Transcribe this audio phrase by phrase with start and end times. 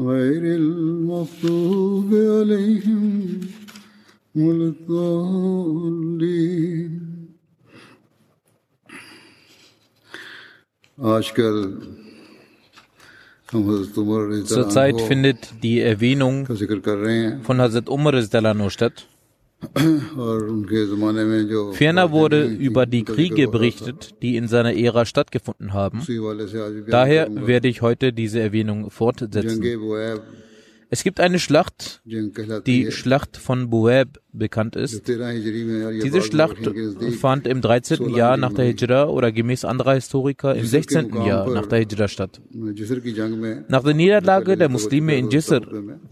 [0.00, 3.40] غير المغضوب عليهم
[4.34, 6.30] ولا الضالين
[14.44, 16.46] Zurzeit findet die Erwähnung
[17.42, 18.14] von Hazrat Umar
[18.70, 19.08] statt.
[21.72, 26.02] Ferner wurde über die Kriege berichtet, die in seiner Ära stattgefunden haben.
[26.88, 29.62] Daher werde ich heute diese Erwähnung fortsetzen.
[30.92, 32.02] Es gibt eine Schlacht,
[32.66, 35.06] die Schlacht von Buweb bekannt ist.
[35.06, 36.58] Diese Schlacht
[37.20, 38.10] fand im 13.
[38.10, 41.14] Jahr nach der Hijra oder gemäß anderer Historiker im 16.
[41.24, 42.40] Jahr nach der Hijra statt.
[43.68, 45.60] Nach der Niederlage der Muslime in Jisr,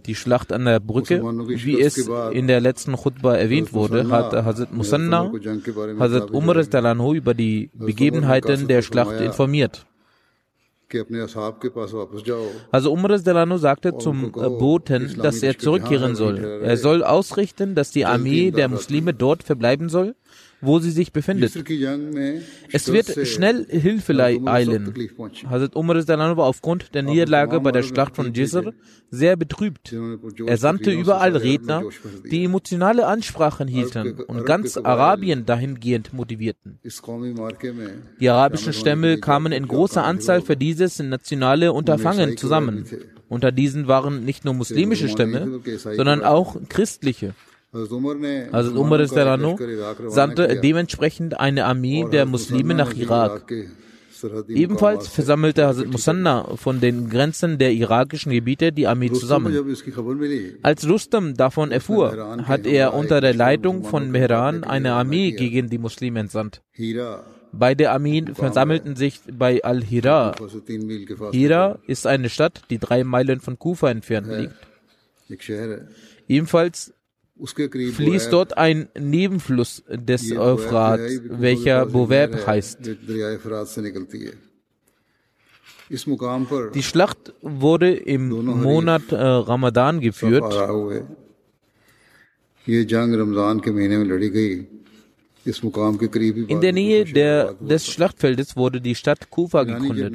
[0.06, 4.72] die Schlacht an der Brücke, wie es in der letzten Khutbah erwähnt wurde, hat Hazrat
[4.72, 5.32] Musanna
[5.98, 6.56] Hazrat Umar
[7.14, 9.86] über die Begebenheiten der Schlacht informiert.
[12.70, 16.38] Also Umar Anhu sagte zum äh, Boten, dass er zurückkehren soll.
[16.62, 20.14] Er soll ausrichten, dass die Armee der Muslime dort verbleiben soll,
[20.60, 21.54] wo sie sich befindet.
[22.72, 24.12] Es wird schnell Hilfe
[24.46, 24.94] eilen.
[25.48, 25.96] Hazrat Umar
[26.36, 28.72] war aufgrund der Niederlage bei der Schlacht von Jisr
[29.10, 29.94] sehr betrübt.
[30.46, 31.84] Er sandte überall Redner,
[32.30, 36.78] die emotionale Ansprachen hielten und ganz Arabien dahingehend motivierten.
[38.20, 42.84] Die arabischen Stämme kamen in großer Anzahl für dieses nationale Unterfangen zusammen.
[43.28, 45.60] Unter diesen waren nicht nur muslimische Stämme,
[45.96, 47.34] sondern auch christliche.
[47.72, 49.58] Also Umar Estelano
[50.08, 53.52] sandte dementsprechend eine Armee der Muslime nach Irak.
[54.48, 59.54] Ebenfalls versammelte Hazrat Musanna von den Grenzen der irakischen Gebiete die Armee zusammen.
[60.62, 65.78] Als Rustam davon erfuhr, hat er unter der Leitung von Mehran eine Armee gegen die
[65.78, 66.62] Muslime entsandt.
[67.52, 70.34] Beide Armeen versammelten sich bei Al-Hira.
[71.32, 74.54] Hira ist eine Stadt, die drei Meilen von Kufa entfernt liegt.
[76.28, 76.92] Ebenfalls
[77.40, 82.78] fließt dort ein Nebenfluss des Euphrat, äh, welcher Boweb heißt.
[86.74, 90.44] Die Schlacht wurde im Monat äh, Ramadan geführt.
[96.48, 100.14] In der Nähe der, des Schlachtfeldes wurde die Stadt Kufa gegründet.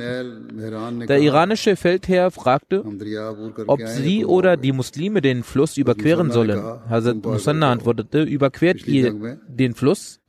[1.09, 2.83] Der iranische Feldherr fragte,
[3.67, 6.61] ob sie oder die Muslime den Fluss überqueren sollen.
[6.89, 10.19] Hazrat Musanna antwortete, überquert ihr den Fluss?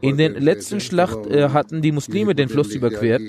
[0.00, 3.22] In der letzten Schlacht äh, hatten die Muslime den Fluss überquert.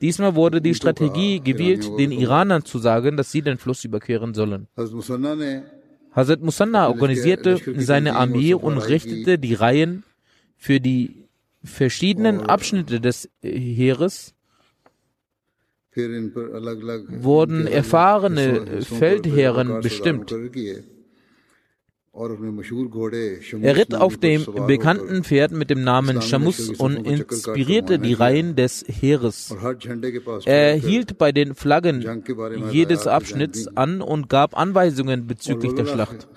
[0.00, 4.68] Diesmal wurde die Strategie gewählt, den Iranern zu sagen, dass sie den Fluss überqueren sollen.
[6.14, 10.04] Hazrat Musanna organisierte seine Armee und richtete die Reihen
[10.64, 11.26] für die
[11.62, 14.32] verschiedenen Abschnitte des Heeres
[15.94, 20.34] wurden erfahrene Feldherren bestimmt,
[22.16, 28.84] er ritt auf dem bekannten Pferd mit dem Namen Shamus und inspirierte die Reihen des
[28.86, 29.52] Heeres.
[30.44, 32.22] Er hielt bei den Flaggen
[32.70, 36.28] jedes Abschnitts an und gab Anweisungen bezüglich der Schlacht.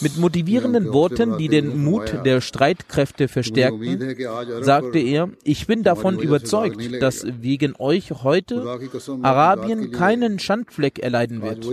[0.00, 4.16] Mit motivierenden Worten, die den Mut der Streitkräfte verstärkten,
[4.62, 8.78] sagte er, ich bin davon überzeugt, dass wegen euch heute
[9.20, 11.68] Arabien keinen Schandfleck erleiden wird.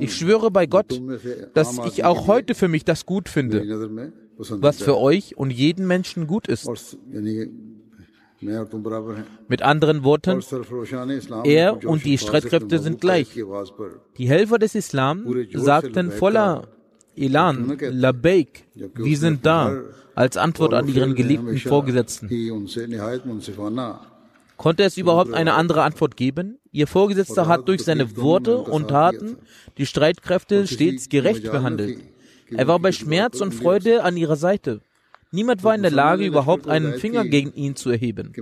[0.00, 1.00] Ich schwöre bei Gott,
[1.54, 3.62] dass ich ich auch heute für mich das gut finde,
[4.36, 6.68] was für euch und jeden Menschen gut ist.
[9.48, 10.42] Mit anderen Worten,
[11.44, 13.28] er und die Streitkräfte sind gleich.
[14.18, 15.24] Die Helfer des Islam
[15.54, 16.68] sagten voller
[17.16, 19.82] Elan, Labeik, wir sind da,
[20.14, 22.28] als Antwort an ihren geliebten Vorgesetzten.
[24.64, 26.56] Konnte es überhaupt eine andere Antwort geben?
[26.72, 29.36] Ihr Vorgesetzter hat durch seine Worte und Taten
[29.76, 31.98] die Streitkräfte stets gerecht behandelt.
[32.50, 34.80] Er war bei Schmerz und Freude an ihrer Seite.
[35.32, 38.32] Niemand war in der Lage, überhaupt einen Finger gegen ihn zu erheben.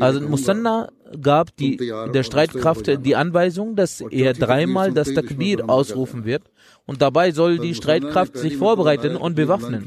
[0.00, 0.88] Also Musanna
[1.20, 6.42] gab die, der Streitkraft die Anweisung, dass er dreimal das Takbir ausrufen wird
[6.86, 9.86] und dabei soll die Streitkraft sich vorbereiten und bewaffnen.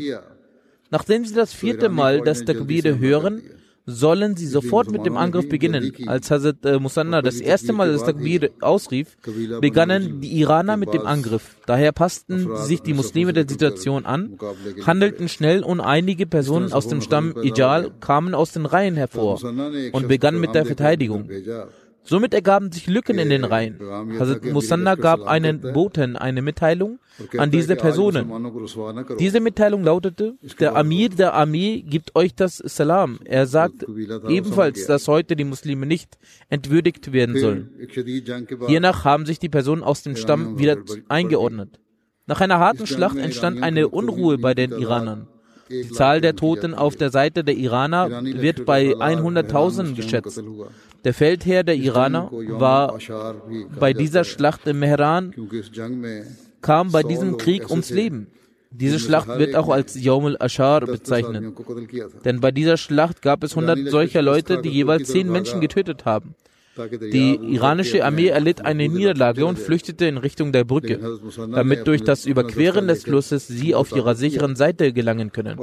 [0.90, 3.42] Nachdem sie das vierte Mal das Takbir hören,
[3.86, 5.92] sollen sie sofort mit dem Angriff beginnen.
[6.08, 9.18] Als Hazrat äh, Musanna das erste Mal das Takbir ausrief,
[9.62, 11.56] begannen die Iraner mit dem Angriff.
[11.66, 14.38] Daher passten sich die Muslime der Situation an,
[14.86, 19.40] handelten schnell und einige Personen aus dem Stamm Ijal kamen aus den Reihen hervor
[19.92, 21.30] und begannen mit der Verteidigung.
[22.06, 23.80] Somit ergaben sich Lücken in den Reihen.
[24.20, 27.00] Hazrat Musanna gab einen Boten eine Mitteilung
[27.38, 28.32] an diese Personen.
[29.20, 33.20] Diese Mitteilung lautete, der Amir der Armee gibt euch das Salam.
[33.26, 33.86] Er sagt
[34.28, 36.18] ebenfalls, dass heute die Muslime nicht
[36.50, 37.72] entwürdigt werden sollen.
[38.68, 40.78] Hiernach haben sich die Personen aus dem Stamm wieder
[41.10, 41.80] eingeordnet.
[42.28, 45.28] Nach einer harten Schlacht entstand eine Unruhe bei den Iranern.
[45.70, 50.42] Die Zahl der Toten auf der Seite der Iraner wird bei 100.000 geschätzt.
[51.04, 52.98] Der Feldherr der Iraner war
[53.80, 55.34] bei dieser Schlacht im Mehran,
[56.62, 58.28] kam bei diesem Krieg ums Leben.
[58.72, 61.54] Diese Schlacht wird auch als Yawm al-Ashar bezeichnet.
[62.26, 66.36] Denn bei dieser Schlacht gab es 100 solcher Leute, die jeweils 10 Menschen getötet haben.
[66.78, 71.00] Die iranische Armee erlitt eine Niederlage und flüchtete in Richtung der Brücke,
[71.54, 75.58] damit durch das Überqueren des Flusses sie auf ihrer sicheren Seite gelangen können.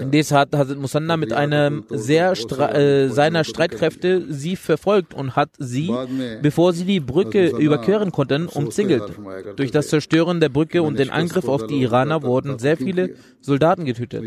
[0.00, 5.90] Indes hat Hazrat Musanna mit einem sehr äh, seiner Streitkräfte sie verfolgt und hat sie,
[6.42, 9.12] bevor sie die Brücke überqueren konnten, umzingelt.
[9.56, 13.86] Durch das Zerstören der Brücke und den Angriff auf die Iraner wurden sehr viele Soldaten
[13.86, 14.22] getötet.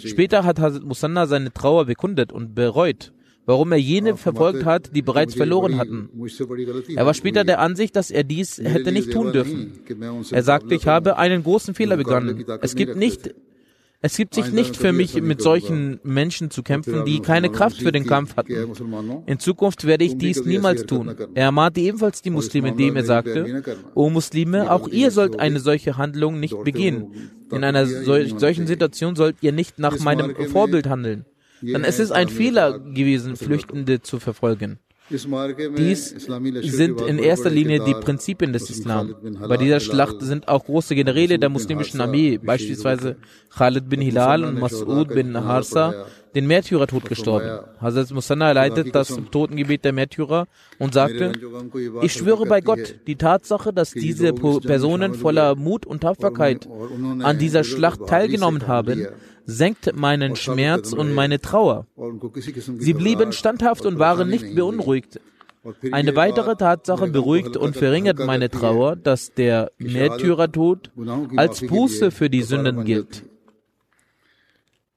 [0.00, 3.12] Später hat Hazrat Musanna seine Trauer bekundet und bereut
[3.46, 6.08] warum er jene verfolgt hat, die bereits verloren hatten.
[6.94, 9.72] Er war später der Ansicht, dass er dies hätte nicht tun dürfen.
[10.30, 12.44] Er sagte, ich habe einen großen Fehler begangen.
[12.60, 13.34] Es gibt nicht
[14.04, 17.90] es gibt sich nicht für mich, mit solchen Menschen zu kämpfen, die keine Kraft für
[17.90, 18.52] den Kampf hatten.
[19.24, 21.16] In Zukunft werde ich dies niemals tun.
[21.32, 23.62] Er ermahnte ebenfalls die Muslime, indem er sagte,
[23.94, 27.30] O Muslime, auch ihr sollt eine solche Handlung nicht begehen.
[27.50, 31.24] In einer solchen Situation sollt ihr nicht nach meinem Vorbild handeln
[31.72, 34.78] dann ist es ein Fehler gewesen, Flüchtende zu verfolgen.
[35.10, 36.08] Dies
[36.62, 39.14] sind in erster Linie die Prinzipien des Islam.
[39.46, 43.16] Bei dieser Schlacht sind auch große Generäle der muslimischen Armee, beispielsweise
[43.54, 47.60] Khalid bin Hilal und Mas'ud bin Harsa, den Märtyrertod gestorben.
[47.80, 50.46] Hazrat Musanna leitet das Totengebet der Märtyrer
[50.78, 51.32] und sagte,
[52.02, 56.68] ich schwöre bei Gott, die Tatsache, dass diese Personen voller Mut und Tapferkeit
[57.22, 59.06] an dieser Schlacht teilgenommen haben,
[59.46, 61.86] senkt meinen Schmerz und meine Trauer.
[62.78, 65.20] Sie blieben standhaft und waren nicht beunruhigt.
[65.92, 70.90] Eine weitere Tatsache beruhigt und verringert meine Trauer, dass der Märtyrertod
[71.36, 73.24] als Buße für die Sünden gilt.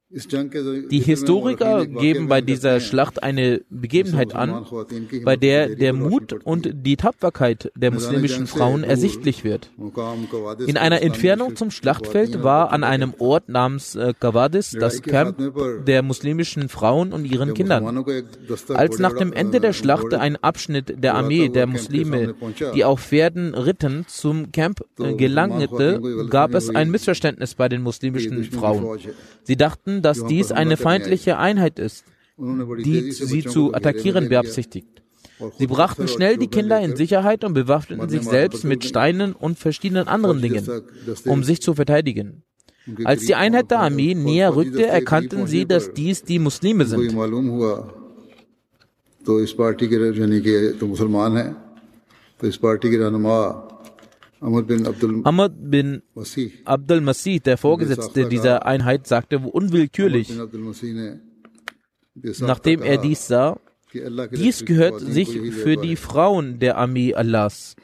[0.09, 4.65] Die Historiker geben bei dieser Schlacht eine Begebenheit an,
[5.25, 9.69] bei der der Mut und die Tapferkeit der muslimischen Frauen ersichtlich wird.
[10.65, 15.37] In einer Entfernung zum Schlachtfeld war an einem Ort namens Kawadis äh, das Camp
[15.85, 18.05] der muslimischen Frauen und ihren Kindern.
[18.69, 22.33] Als nach dem Ende der Schlacht ein Abschnitt der Armee der Muslime,
[22.73, 28.45] die auf Pferden ritten, zum Camp äh, gelangte, gab es ein Missverständnis bei den muslimischen
[28.45, 28.99] Frauen.
[29.43, 32.05] Sie dachten, dass dies eine feindliche Einheit ist,
[32.37, 35.01] die sie zu attackieren beabsichtigt.
[35.57, 40.07] Sie brachten schnell die Kinder in Sicherheit und bewaffneten sich selbst mit Steinen und verschiedenen
[40.07, 40.67] anderen Dingen,
[41.25, 42.43] um sich zu verteidigen.
[43.03, 47.13] Als die Einheit der Armee näher rückte, erkannten sie, dass dies die Muslime sind.
[54.39, 54.67] Ahmad
[55.57, 56.01] bin
[56.65, 60.31] Abdul Masih, der Vorgesetzte dieser Einheit, sagte unwillkürlich,
[62.39, 63.59] nachdem er dies sah,
[64.31, 67.75] dies gehört sich für die Frauen der Armee Allahs.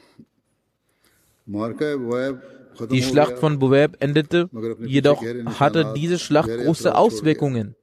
[2.90, 4.48] Die Schlacht von Buwab endete,
[4.84, 5.22] jedoch
[5.58, 7.74] hatte diese Schlacht große Auswirkungen.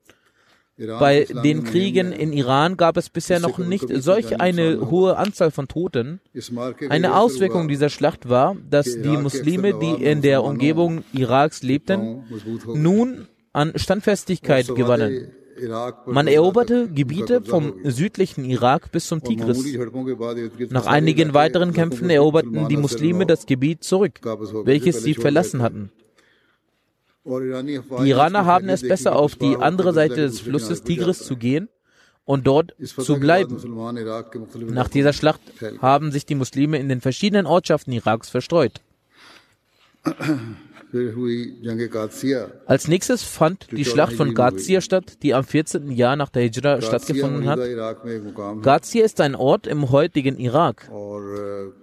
[0.78, 5.68] Bei den Kriegen in Iran gab es bisher noch nicht solch eine hohe Anzahl von
[5.68, 6.22] Toten.
[6.90, 12.24] Eine Auswirkung dieser Schlacht war, dass die Muslime, die in der Umgebung Iraks lebten,
[12.74, 15.32] nun an Standfestigkeit gewannen.
[16.08, 19.78] Man eroberte Gebiete vom südlichen Irak bis zum Tigris.
[20.70, 24.20] Nach einigen weiteren Kämpfen eroberten die Muslime das Gebiet zurück,
[24.64, 25.92] welches sie verlassen hatten.
[27.24, 31.70] Die Iraner haben es besser, auf die andere Seite des Flusses Tigris zu gehen
[32.26, 33.58] und dort zu bleiben.
[34.74, 35.42] Nach dieser Schlacht
[35.82, 38.82] haben sich die Muslime in den verschiedenen Ortschaften Iraks verstreut.
[42.66, 45.90] Als nächstes fand die Schlacht von Gazia statt, die am 14.
[45.92, 47.60] Jahr nach der Hijra stattgefunden hat.
[48.62, 50.92] Gazia ist ein Ort im heutigen Irak.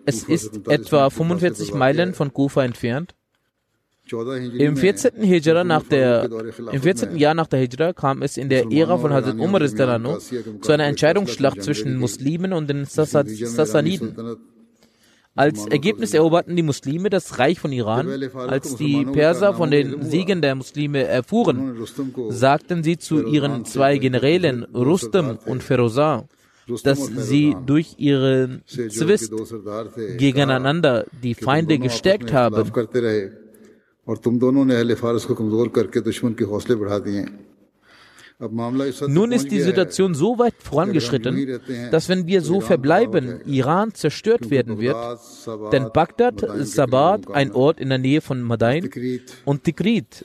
[0.04, 3.14] Es ist etwa 45 Meilen von Kufa entfernt.
[4.10, 5.22] Im 14.
[5.22, 6.28] Hijra nach der,
[6.72, 7.16] im 14.
[7.16, 11.62] Jahr nach der Hijra kam es in der Ära von Hazrat Umar zu einer Entscheidungsschlacht
[11.62, 14.16] zwischen den Muslimen und den Sassaniden.
[15.34, 18.08] Als Ergebnis eroberten die Muslime das Reich von Iran.
[18.34, 21.76] Als die Perser von den Siegen der Muslime erfuhren,
[22.30, 26.26] sagten sie zu ihren zwei Generälen Rustem und Ferozar,
[26.82, 29.32] dass sie durch ihren Zwist
[30.16, 32.72] gegeneinander die Feinde gestärkt haben.
[39.08, 41.60] Nun ist die Situation so weit vorangeschritten,
[41.90, 44.96] dass wenn wir so verbleiben, Iran zerstört werden wird,
[45.72, 48.88] denn Bagdad, Sabat, ein Ort in der Nähe von Madain,
[49.44, 50.24] und Tikrit,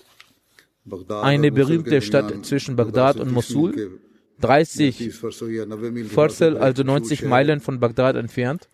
[1.10, 4.00] eine berühmte Stadt zwischen Bagdad und Mosul,
[4.42, 5.12] 30
[6.10, 8.70] Farsal, also 90 Meilen von Bagdad entfernt,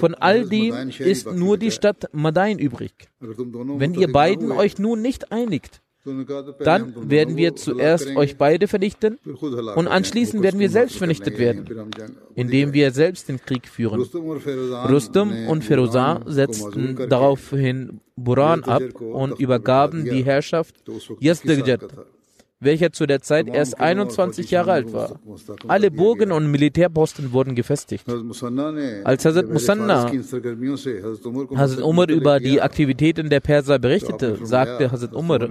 [0.00, 2.92] von all dem ist nur die Stadt Madain übrig.
[3.20, 5.80] Wenn ihr beiden euch nun nicht einigt,
[6.58, 9.18] dann werden wir zuerst euch beide vernichten
[9.76, 11.64] und anschließend werden wir selbst vernichtet werden,
[12.34, 14.00] indem wir selbst den Krieg führen.
[14.90, 20.74] Rustum und Ferozar setzten daraufhin Buran ab und übergaben die Herrschaft
[21.20, 21.82] Yazdegjet
[22.62, 25.20] welcher zu der Zeit erst 21 Jahre alt war.
[25.68, 28.06] Alle Burgen und Militärposten wurden gefestigt.
[29.04, 30.10] Als Hazrat Musanna
[31.56, 35.48] Hazrat Umar über die Aktivitäten der Perser berichtete, sagte Hazrat Umar,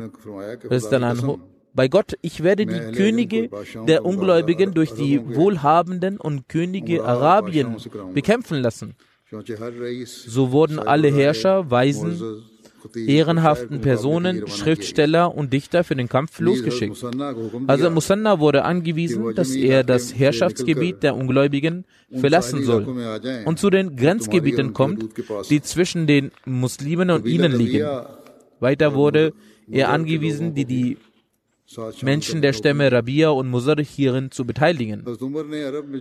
[1.73, 3.49] bei Gott, ich werde die Könige
[3.87, 7.77] der Ungläubigen durch die Wohlhabenden und Könige Arabien
[8.13, 8.95] bekämpfen lassen.
[10.27, 12.43] So wurden alle Herrscher, Weisen,
[12.95, 17.03] ehrenhaften Personen, Schriftsteller und Dichter für den Kampf losgeschickt.
[17.67, 22.85] Also Musanna wurde angewiesen, dass er das Herrschaftsgebiet der Ungläubigen verlassen soll
[23.45, 25.05] und zu den Grenzgebieten kommt,
[25.49, 27.87] die zwischen den Muslimen und ihnen liegen.
[28.59, 29.33] Weiter wurde
[29.69, 30.97] er angewiesen, die die
[32.01, 35.05] Menschen der Stämme Rabia und Musar hierin zu beteiligen.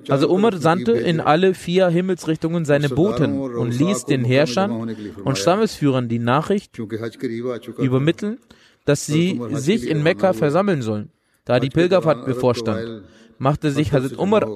[0.09, 6.09] Also Umar sandte in alle vier Himmelsrichtungen seine Boten und ließ den Herrschern und Stammesführern
[6.09, 8.39] die Nachricht übermitteln,
[8.85, 11.11] dass sie sich in Mekka versammeln sollen,
[11.45, 13.03] da die Pilgerfahrt bevorstand.
[13.39, 14.47] Machte sich Hazrat Umar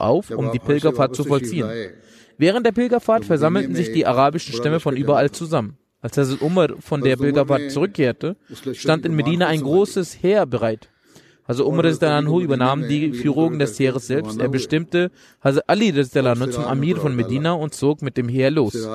[0.00, 1.68] auf, um die Pilgerfahrt zu vollziehen.
[2.38, 5.76] Während der Pilgerfahrt versammelten sich die arabischen Stämme von überall zusammen.
[6.00, 8.36] Als Hazrat Umar von der Pilgerfahrt zurückkehrte,
[8.72, 10.88] stand in Medina ein großes Heer bereit.
[11.44, 14.38] Also Umar Anhu übernahm die Führung des Heeres selbst.
[14.38, 18.88] Er bestimmte Hazrat Ali zum Amir von Medina und zog mit dem Heer los.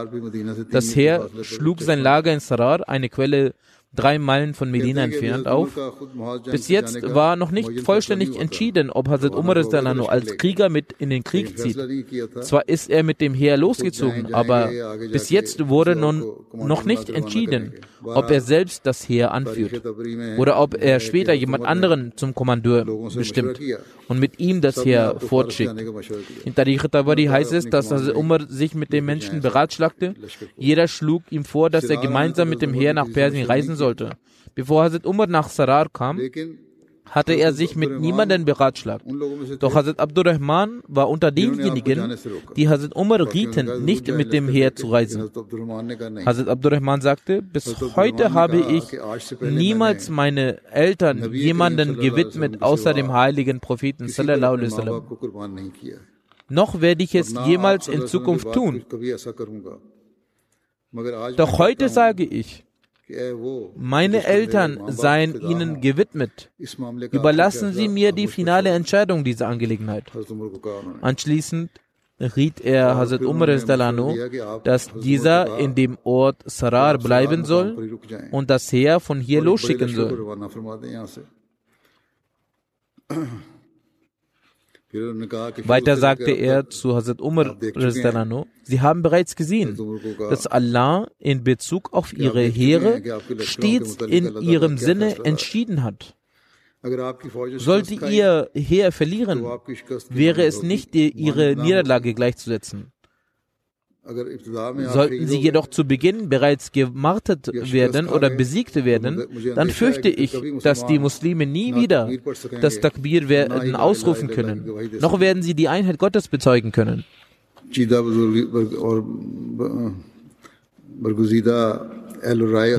[0.71, 3.53] Das Heer schlug sein Lager in Sarar, eine Quelle
[3.95, 5.77] drei Meilen von Medina entfernt, auf.
[6.49, 11.23] Bis jetzt war noch nicht vollständig entschieden, ob Hazrat Umar als Krieger mit in den
[11.23, 11.77] Krieg zieht.
[12.41, 14.71] Zwar ist er mit dem Heer losgezogen, aber
[15.11, 16.23] bis jetzt wurde nun
[16.53, 17.73] noch nicht entschieden,
[18.03, 19.81] ob er selbst das Heer anführt
[20.37, 22.85] oder ob er später jemand anderen zum Kommandeur
[23.15, 23.59] bestimmt
[24.07, 25.79] und mit ihm das Heer fortschickt.
[26.45, 30.15] In Tariq Tabari heißt es, dass Hazrat Umar sich mit den Menschen beratschlagte.
[30.57, 34.07] Jeder schlug ihm vor, dass er gemeinsam mit dem Heer nach Persien reisen soll sollte.
[34.55, 36.15] Bevor Hazrat Umar nach Sarar kam,
[37.15, 39.05] hatte er sich mit niemandem beratschlagt.
[39.59, 42.15] Doch Hazrat Abdurrahman war unter denjenigen,
[42.57, 45.29] die Hazrat Umar rieten, nicht mit dem Heer zu reisen.
[46.25, 48.85] Hazrat Abdurrahman sagte, bis heute habe ich
[49.41, 55.03] niemals meine Eltern jemanden gewidmet außer dem heiligen Propheten sallallahu alaihi wasallam.
[56.49, 58.85] Noch werde ich es jemals in Zukunft tun.
[61.37, 62.62] Doch heute sage ich,
[63.75, 66.51] meine Eltern seien ihnen gewidmet.
[67.11, 70.05] Überlassen Sie mir die finale Entscheidung dieser Angelegenheit.
[71.01, 71.69] Anschließend
[72.19, 77.99] riet er Hazrat Umar dass dieser in dem Ort Sarar bleiben soll
[78.31, 80.37] und das Heer von hier losschicken soll.
[84.93, 87.57] Weiter sagte er zu Hazrat Umar,
[88.63, 89.77] Sie haben bereits gesehen,
[90.29, 93.01] dass Allah in Bezug auf ihre Heere
[93.39, 96.15] stets in ihrem Sinne entschieden hat.
[97.57, 99.43] Sollte ihr Heer verlieren,
[100.09, 102.91] wäre es nicht ihre Niederlage gleichzusetzen.
[104.05, 109.23] Sollten sie jedoch zu Beginn bereits gemartet werden oder besiegt werden,
[109.55, 112.09] dann fürchte ich, dass die Muslime nie wieder
[112.59, 114.69] das Takbir werden ausrufen können,
[114.99, 117.05] noch werden sie die Einheit Gottes bezeugen können.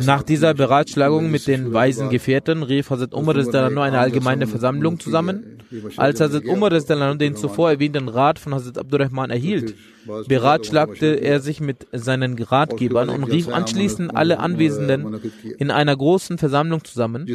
[0.05, 3.35] Nach dieser Beratschlagung mit den weisen Gefährten rief Hazrat Umar
[3.71, 5.59] nur eine allgemeine Versammlung zusammen.
[5.97, 9.75] Als Hazrat Umar den zuvor erwähnten Rat von Hazrat Abdurrahman erhielt,
[10.29, 15.21] beratschlagte er sich mit seinen Ratgebern und rief anschließend alle Anwesenden
[15.59, 17.27] in einer großen Versammlung zusammen.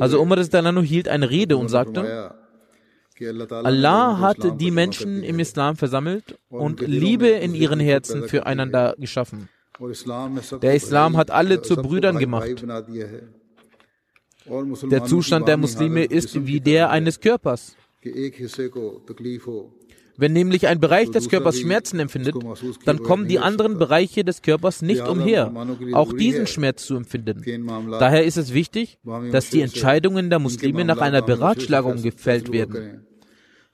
[0.00, 0.38] Also Umar
[0.82, 2.34] hielt eine Rede und sagte,
[3.50, 9.48] Allah hat die Menschen im Islam versammelt und Liebe in ihren Herzen füreinander geschaffen.
[10.62, 12.64] Der Islam hat alle zu Brüdern gemacht.
[14.90, 17.76] Der Zustand der Muslime ist wie der eines Körpers.
[20.18, 22.36] Wenn nämlich ein Bereich des Körpers Schmerzen empfindet,
[22.84, 25.52] dann kommen die anderen Bereiche des Körpers nicht umher,
[25.92, 27.42] auch diesen Schmerz zu empfinden.
[27.90, 28.98] Daher ist es wichtig,
[29.30, 33.06] dass die Entscheidungen der Muslime nach einer Beratschlagung gefällt werden.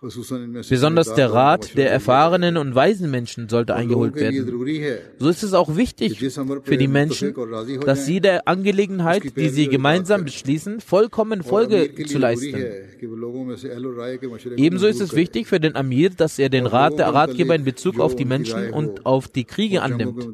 [0.02, 5.06] Besonders der Rat der erfahrenen und weisen Menschen sollte eingeholt werden.
[5.18, 6.18] So ist es auch wichtig
[6.64, 7.32] für die Menschen,
[7.86, 12.56] dass sie der Angelegenheit, die sie gemeinsam beschließen, vollkommen Folge zu leisten.
[14.56, 18.00] Ebenso ist es wichtig für den Amir, dass er den Rat der Ratgeber in Bezug
[18.00, 20.26] auf die Menschen und auf die Kriege annimmt.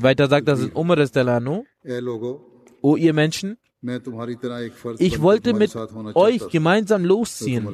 [0.00, 1.64] Weiter sagt das Umar Delano,
[2.80, 3.58] O ihr Menschen,
[4.98, 5.74] ich wollte mit
[6.14, 7.66] euch gemeinsam losziehen.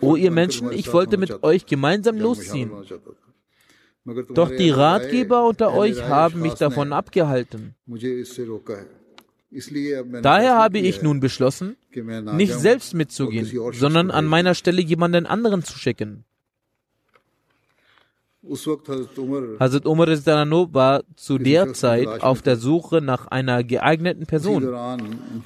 [0.00, 2.70] O ihr Menschen, ich wollte mit euch gemeinsam losziehen.
[4.34, 7.74] Doch die Ratgeber unter euch haben mich davon abgehalten.
[10.22, 11.76] Daher habe ich nun beschlossen,
[12.34, 16.24] nicht selbst mitzugehen, sondern an meiner Stelle jemanden anderen zu schicken.
[18.48, 24.74] Hazrat Umar war zu der Zeit auf der Suche nach einer geeigneten Person.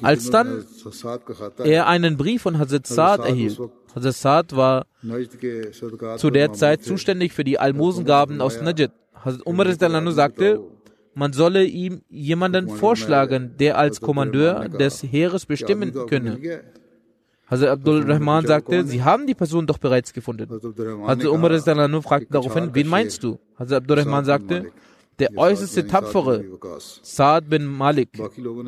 [0.03, 0.65] Als dann
[1.65, 3.59] er einen Brief von Hazrat Saad erhielt,
[3.95, 4.87] Hazrat Saad war
[6.17, 8.91] zu der Zeit zuständig für die Almosengaben aus Najd.
[9.15, 10.61] Hazrat Umar sagte,
[11.15, 16.39] man solle ihm jemanden vorschlagen, der als Kommandeur des Heeres bestimmen könne.
[17.53, 20.49] Hazrat Abdul Rahman sagte, Sie haben die Person doch bereits gefunden.
[21.07, 23.39] Hazrat Umar nur fragte daraufhin, wen meinst du?
[23.59, 24.73] Hazrat Abdul Rahman sagte,
[25.19, 26.43] der äußerste Tapfere,
[27.03, 28.09] Saad bin Malik.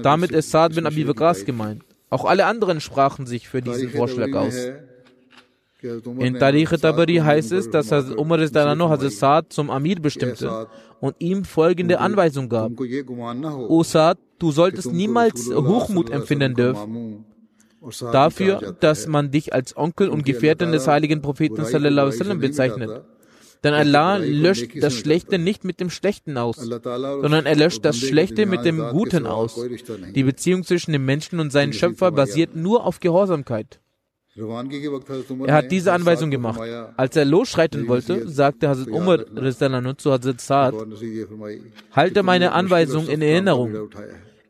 [0.03, 1.83] Damit ist Saad bin Abi Waqas gemeint.
[2.11, 4.55] Auch alle anderen sprachen sich für diesen Vorschlag aus.
[6.19, 10.67] In Tariq Tabari heißt es, dass Hazrat Umar Hazrat Saad zum Amir bestimmte
[11.01, 12.73] und ihm folgende Anweisung gab.
[13.69, 17.25] O Saad, du solltest niemals Hochmut empfinden dürfen
[18.13, 23.05] dafür, dass man dich als Onkel und Gefährten des heiligen Propheten sallam, bezeichnet.
[23.65, 28.45] Denn Allah löscht das Schlechte nicht mit dem Schlechten aus, sondern er löscht das Schlechte
[28.45, 29.59] mit dem Guten aus.
[30.15, 33.81] Die Beziehung zwischen dem Menschen und seinem Schöpfer basiert nur auf Gehorsamkeit.
[35.47, 36.61] Er hat diese Anweisung gemacht.
[36.97, 39.19] Als er losschreiten wollte, sagte Hazrat Umar
[39.97, 40.75] zu Hazrat Saad,
[41.93, 43.89] halte meine Anweisung in Erinnerung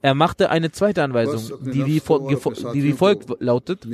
[0.04, 2.02] er machte eine zweite Anweisung, die wie,
[2.74, 3.88] die wie folgt lautet,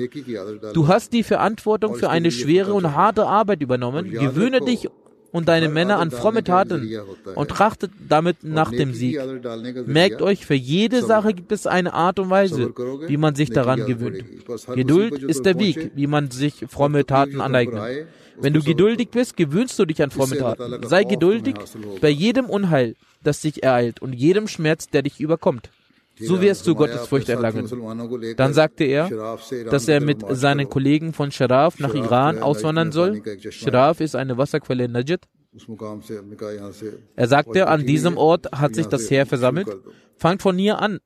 [0.75, 4.89] du hast die Verantwortung für eine schwere und harte Arbeit übernommen, gewöhne dich
[5.31, 6.91] und deine Männer an fromme Taten
[7.37, 9.21] und trachtet damit nach dem Sieg.
[9.87, 12.75] Merkt euch, für jede Sache gibt es eine Art und Weise,
[13.07, 14.25] wie man sich daran gewöhnt.
[14.75, 18.09] Geduld ist der Weg, wie man sich fromme Taten aneignet.
[18.37, 20.89] Wenn du geduldig bist, gewöhnst du dich an fromme Taten.
[20.89, 21.55] Sei geduldig
[22.01, 25.71] bei jedem Unheil, das dich ereilt und jedem Schmerz, der dich überkommt
[26.21, 27.69] so wirst du Gottesfurcht erlangen.
[28.37, 29.11] Dann sagte er,
[29.71, 33.23] dass er mit seinen Kollegen von Sharaf nach Iran auswandern soll.
[33.51, 35.21] Sharaf ist eine Wasserquelle in Najd.
[37.17, 39.69] Er sagte, an diesem Ort hat sich das Heer versammelt.
[40.17, 41.01] Fangt von hier an,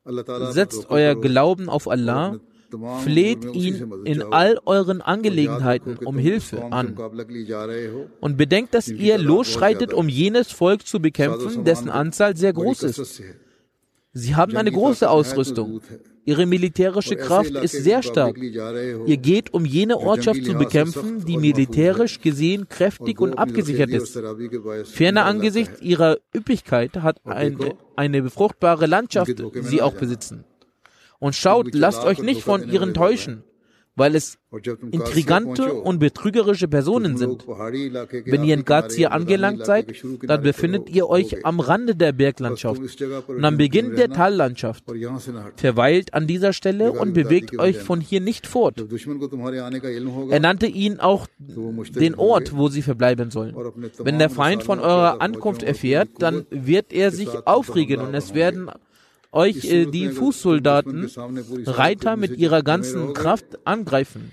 [0.51, 2.41] setzt euer Glauben auf Allah,
[3.05, 6.97] fleht ihn in all euren Angelegenheiten um Hilfe an
[8.21, 13.23] und bedenkt, dass ihr losschreitet, um jenes Volk zu bekämpfen, dessen Anzahl sehr groß ist.
[14.17, 15.81] Sie haben eine große Ausrüstung.
[16.25, 18.39] Ihre militärische Kraft ist sehr stark.
[18.39, 24.19] Ihr geht, um jene Ortschaft zu bekämpfen, die militärisch gesehen kräftig und abgesichert ist.
[24.85, 30.45] Ferner angesichts ihrer Üppigkeit hat eine, eine fruchtbare Landschaft sie auch besitzen.
[31.19, 33.43] Und schaut, lasst euch nicht von ihren täuschen
[33.97, 34.39] weil es
[34.91, 37.47] intrigante und betrügerische Personen sind.
[37.47, 42.81] Wenn ihr in Gazia angelangt seid, dann befindet ihr euch am Rande der Berglandschaft
[43.29, 44.85] und am Beginn der Tallandschaft.
[45.57, 48.85] Verweilt an dieser Stelle und bewegt euch von hier nicht fort.
[50.31, 53.55] Er nannte ihnen auch den Ort, wo sie verbleiben sollen.
[53.99, 58.71] Wenn der Feind von eurer Ankunft erfährt, dann wird er sich aufregen und es werden
[59.35, 61.11] euch äh, die Fußsoldaten,
[61.67, 64.33] Reiter mit ihrer ganzen Kraft angreifen.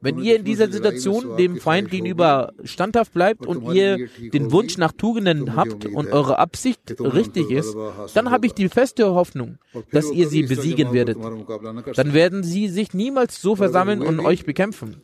[0.00, 4.92] Wenn ihr in dieser Situation dem Feind gegenüber standhaft bleibt und ihr den Wunsch nach
[4.92, 7.74] Tugenden habt und eure Absicht richtig ist,
[8.14, 9.58] dann habe ich die feste Hoffnung,
[9.90, 11.18] dass ihr sie besiegen werdet.
[11.96, 14.98] Dann werden sie sich niemals so versammeln und euch bekämpfen.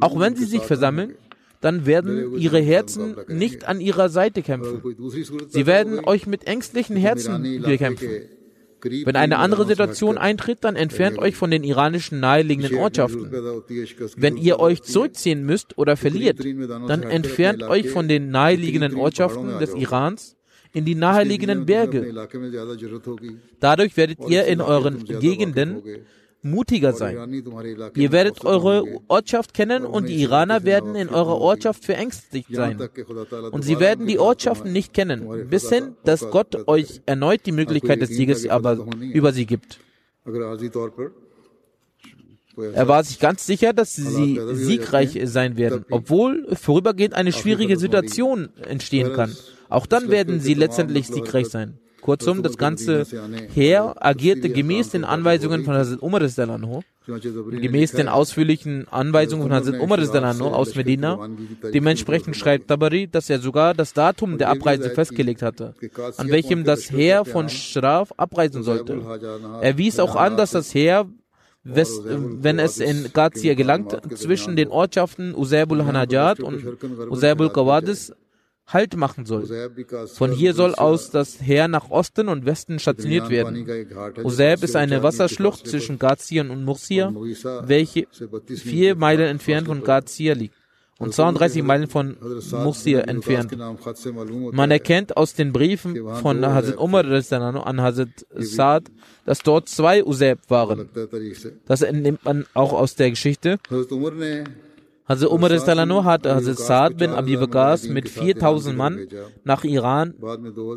[0.00, 1.14] Auch wenn sie sich versammeln,
[1.60, 4.82] dann werden ihre Herzen nicht an ihrer Seite kämpfen.
[5.48, 8.08] Sie werden euch mit ängstlichen Herzen bekämpfen.
[8.82, 13.30] Wenn eine andere Situation eintritt, dann entfernt euch von den iranischen naheliegenden Ortschaften.
[14.16, 16.40] Wenn ihr euch zurückziehen müsst oder verliert,
[16.88, 20.36] dann entfernt euch von den naheliegenden Ortschaften des Irans
[20.72, 22.12] in die naheliegenden Berge.
[23.60, 25.82] Dadurch werdet ihr in euren Gegenden
[26.42, 27.42] mutiger sein.
[27.94, 32.78] Ihr werdet eure Ortschaft kennen und die Iraner werden in eurer Ortschaft verängstigt sein.
[33.52, 38.00] Und sie werden die Ortschaften nicht kennen, bis hin, dass Gott euch erneut die Möglichkeit
[38.00, 39.78] des Sieges aber über sie gibt.
[42.74, 48.50] Er war sich ganz sicher, dass sie siegreich sein werden, obwohl vorübergehend eine schwierige Situation
[48.68, 49.34] entstehen kann.
[49.70, 51.78] Auch dann werden sie letztendlich siegreich sein.
[52.02, 53.06] Kurzum, das ganze
[53.54, 59.80] Heer agierte gemäß den Anweisungen von Hazrat Umar Anhu, gemäß den ausführlichen Anweisungen von Hazrat
[59.80, 61.18] Umar Anhu aus Medina.
[61.72, 65.74] Dementsprechend schreibt Tabari, dass er sogar das Datum der Abreise festgelegt hatte,
[66.18, 69.00] an welchem das Heer von Schraf abreisen sollte.
[69.62, 71.06] Er wies auch an, dass das Heer
[71.64, 76.60] wenn es in Gazia gelangt, zwischen den Ortschaften Usaybul Hanajat und
[77.08, 78.12] Usaybul Qawadis
[78.72, 79.46] Halt machen soll.
[80.14, 83.66] Von hier soll aus das Heer nach Osten und Westen stationiert werden.
[84.24, 87.12] Useb ist eine Wasserschlucht zwischen Gazien und Murcia,
[87.64, 88.06] welche
[88.48, 90.54] vier Meilen entfernt von Gazia liegt
[91.02, 92.16] und 32 Meilen von
[92.52, 93.56] Murcia entfernt.
[94.52, 98.84] Man erkennt aus den Briefen von Hazrat Umar an Hazrat Saad,
[99.24, 100.88] dass dort zwei Useb waren.
[101.66, 103.58] Das entnimmt man auch aus der Geschichte.
[105.12, 109.06] Hazrat Umar hat Hazrat Saad bin Abi Waqas mit 4000 Mann
[109.44, 110.14] nach Iran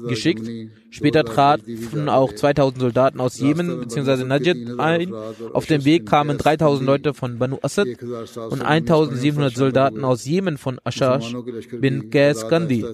[0.07, 0.45] geschickt.
[0.89, 4.25] Später traten auch 2000 Soldaten aus Jemen bzw.
[4.25, 5.13] Najd ein.
[5.53, 7.87] Auf dem Weg kamen 3000 Leute von Banu Asad
[8.49, 11.33] und 1700 Soldaten aus Jemen von Ashash
[11.71, 12.85] bin Qais Gandhi.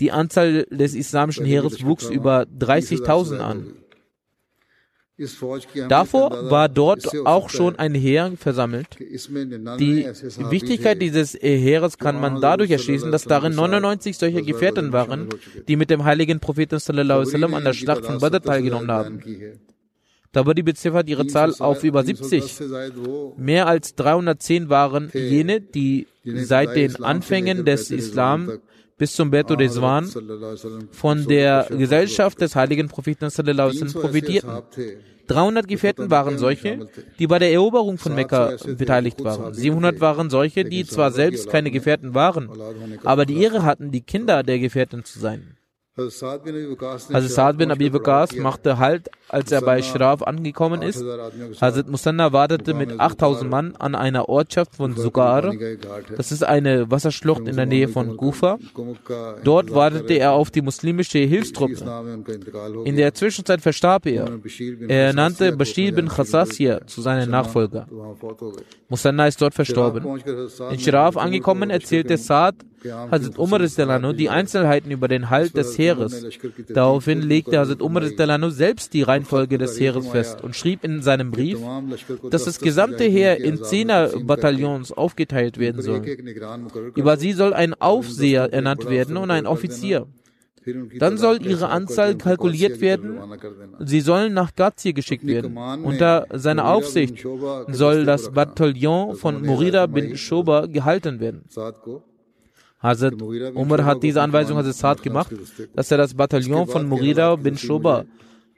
[0.00, 3.74] Die Anzahl des islamischen Heeres wuchs über 30.000 an.
[5.88, 8.98] Davor war dort auch schon ein Heer versammelt.
[9.00, 10.06] Die
[10.50, 15.28] Wichtigkeit dieses Heeres kann man dadurch erschließen, dass darin 99 solcher Gefährten waren,
[15.66, 19.22] die mit dem heiligen Propheten sallam, an der Schlacht von Badr teilgenommen haben.
[20.32, 22.60] Tabari beziffert ihre Zahl auf über 70.
[23.36, 28.58] Mehr als 310 waren jene, die seit den Anfängen des Islam
[28.98, 30.10] bis zum Beto Rizwan
[30.90, 33.28] von der Gesellschaft des heiligen Propheten
[33.92, 34.50] profitierten.
[35.28, 39.54] 300 Gefährten waren solche, die bei der Eroberung von Mekka beteiligt waren.
[39.54, 42.50] 700 waren solche, die zwar selbst keine Gefährten waren,
[43.04, 45.58] aber die Ehre hatten, die Kinder der Gefährten zu sein.
[45.98, 51.04] Hazrat Saad bin Abi Waqas machte Halt, als er bei Shraf angekommen ist.
[51.60, 55.52] Hazrat Musanna wartete mit 8000 Mann an einer Ortschaft von Sugar.
[56.16, 58.58] Das ist eine Wasserschlucht in der Nähe von Gufa.
[59.42, 61.84] Dort wartete er auf die muslimische Hilfstruppe.
[62.84, 64.28] In der Zwischenzeit verstarb er.
[64.86, 67.88] Er nannte Bashir bin Khassasiyah zu seinem Nachfolger.
[68.88, 70.04] Musanna ist dort verstorben.
[70.70, 72.54] In Shraf angekommen erzählte Saad,
[72.84, 73.60] Hazrat Umar
[74.12, 76.26] die Einzelheiten über den Halt des Heeres.
[76.68, 78.02] Daraufhin legte Hazrat Umar
[78.50, 81.58] selbst die Reihenfolge des Heeres fest und schrieb in seinem Brief,
[82.30, 86.02] dass das gesamte Heer in Zehner-Bataillons aufgeteilt werden soll.
[86.94, 90.06] Über sie soll ein Aufseher ernannt werden und ein Offizier.
[90.98, 93.18] Dann soll ihre Anzahl kalkuliert werden.
[93.80, 95.56] Sie sollen nach Gazir geschickt werden.
[95.56, 97.26] Unter seiner Aufsicht
[97.68, 101.44] soll das Bataillon von Murida bin Shoba gehalten werden.
[102.80, 103.14] Hazrat
[103.54, 105.32] Umar hat diese Anweisung Hazrat Saad gemacht,
[105.74, 108.04] dass er das Bataillon von Murida bin Shoba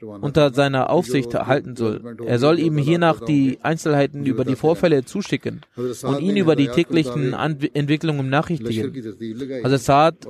[0.02, 2.16] unter seiner Aufsicht halten soll.
[2.26, 7.32] Er soll ihm hiernach die Einzelheiten über die Vorfälle zuschicken und ihn über die täglichen
[7.32, 8.92] Entwicklungen nachrichtigen.
[9.64, 10.26] Hazrat Saad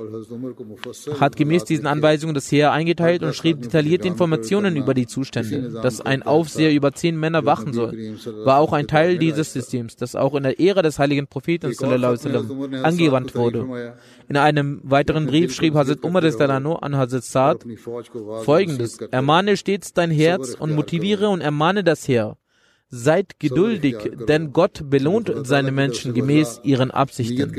[1.19, 5.79] hat gemäß diesen Anweisungen das Heer eingeteilt und schrieb detaillierte Informationen über die Zustände.
[5.81, 10.15] Dass ein Aufseher über zehn Männer wachen soll, war auch ein Teil dieses Systems, das
[10.15, 11.67] auch in der Ära des heiligen Propheten
[12.83, 13.93] angewandt wurde.
[14.31, 17.65] In einem weiteren Brief schrieb Hazrat Umar an Hazrat Saad
[18.45, 22.37] folgendes: Ermahne stets dein Herz und motiviere und ermahne das Heer.
[22.87, 23.97] Seid geduldig,
[24.29, 27.51] denn Gott belohnt seine Menschen gemäß ihren Absichten.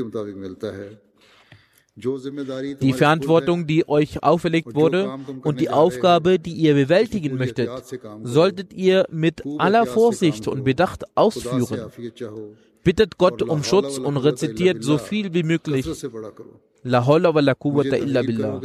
[1.95, 7.69] Die Verantwortung, die euch auferlegt wurde und die Aufgabe, die ihr bewältigen möchtet,
[8.23, 11.91] solltet ihr mit aller Vorsicht und Bedacht ausführen.
[12.83, 15.87] Bittet Gott um Schutz und rezitiert so viel wie möglich.
[16.85, 18.61] La hawla wa la quwwata illa billah.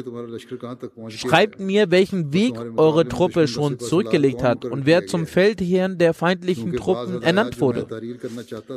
[1.09, 6.73] Schreibt mir, welchen Weg eure Truppe schon zurückgelegt hat und wer zum Feldherrn der feindlichen
[6.75, 7.87] Truppen ernannt wurde.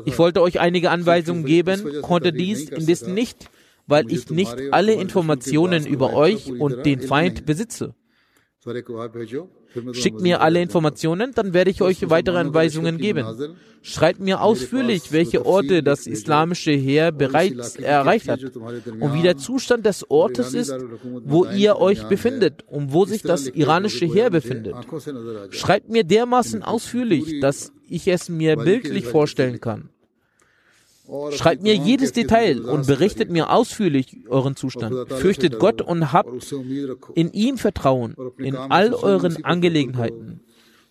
[0.06, 3.50] Ich wollte euch einige Anweisungen geben, konnte dies indessen nicht,
[3.88, 7.96] weil ich nicht alle Informationen über euch und den Feind besitze.
[9.94, 13.26] Schickt mir alle Informationen, dann werde ich euch weitere Anweisungen geben.
[13.84, 19.86] Schreibt mir ausführlich, welche Orte das islamische Heer bereits erreicht hat und wie der Zustand
[19.86, 20.76] des Ortes ist,
[21.24, 24.76] wo ihr euch befindet und wo sich das iranische Heer befindet.
[25.50, 29.90] Schreibt mir dermaßen ausführlich, dass ich es mir bildlich vorstellen kann.
[31.32, 35.12] Schreibt mir jedes Detail und berichtet mir ausführlich euren Zustand.
[35.12, 36.54] Fürchtet Gott und habt
[37.16, 40.42] in ihm Vertrauen in all euren Angelegenheiten.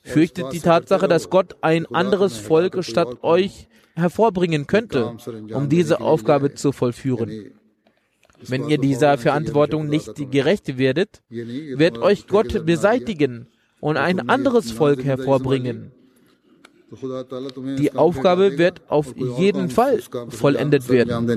[0.02, 5.16] Fürchtet die Tatsache, dass Gott ein anderes Volk statt euch hervorbringen könnte,
[5.52, 7.52] um diese Aufgabe zu vollführen.
[8.42, 13.48] Wenn ihr dieser Verantwortung nicht gerecht werdet, wird euch Gott beseitigen
[13.80, 15.92] und ein anderes Volk hervorbringen.
[17.78, 21.28] Die Aufgabe wird auf jeden Fall vollendet werden.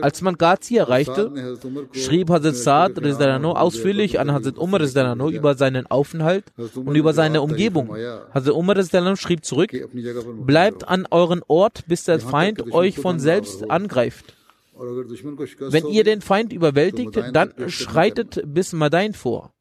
[0.00, 1.58] Als man Ghazi erreichte,
[1.92, 2.98] schrieb Hazrat Saad
[3.44, 7.96] ausführlich an Hazrat Umar über seinen Aufenthalt und über seine Umgebung.
[8.34, 9.70] Hazrat Umar schrieb zurück,
[10.44, 14.34] bleibt an euren Ort, bis der Feind euch von selbst angreift.
[14.74, 19.54] Wenn ihr den Feind überwältigt, dann schreitet bis Madain vor.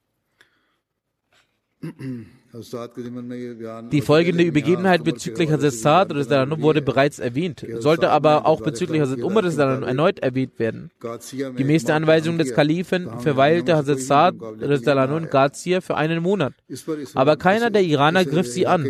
[3.92, 9.44] Die folgende Begebenheit bezüglich Hazrat Saad wurde bereits erwähnt, sollte aber auch bezüglich Hazrat Umar
[9.44, 10.92] erneut erwähnt werden.
[11.56, 16.54] Gemäß der Anweisung des Kalifen verweilte Hazrat Saad in Gazia für einen Monat,
[17.14, 18.86] aber keiner der Iraner griff sie an.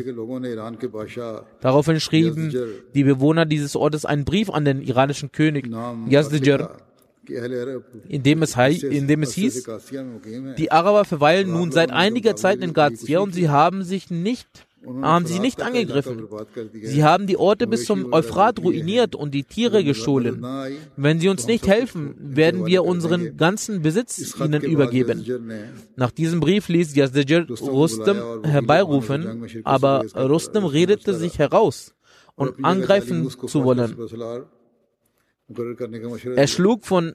[1.61, 2.53] Daraufhin schrieben
[2.95, 5.69] die Bewohner dieses Ortes einen Brief an den iranischen König
[6.07, 6.77] Yazdajar
[8.07, 9.67] in dem es, in dem es hieß,
[10.57, 14.67] die Araber verweilen nun seit einiger Zeit in Gazia und sie haben sich nicht
[15.01, 16.27] haben sie nicht angegriffen.
[16.81, 20.43] Sie haben die Orte bis zum Euphrat ruiniert und die Tiere gestohlen.
[20.97, 25.25] Wenn sie uns nicht helfen, werden wir unseren ganzen Besitz ihnen übergeben.
[25.95, 31.93] Nach diesem Brief ließ Yazdajir Rustem herbeirufen, aber Rustem redete sich heraus
[32.35, 33.95] und angreifen zu wollen.
[36.35, 37.13] Er schlug von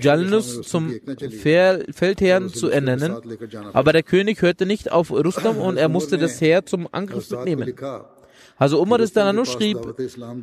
[0.00, 0.92] Jalnus zum
[1.30, 3.16] Feldherrn zu ernennen,
[3.72, 7.74] aber der König hörte nicht auf Rustam und er musste das Heer zum Angriff mitnehmen.
[8.58, 9.78] Also Umar Ristalanu schrieb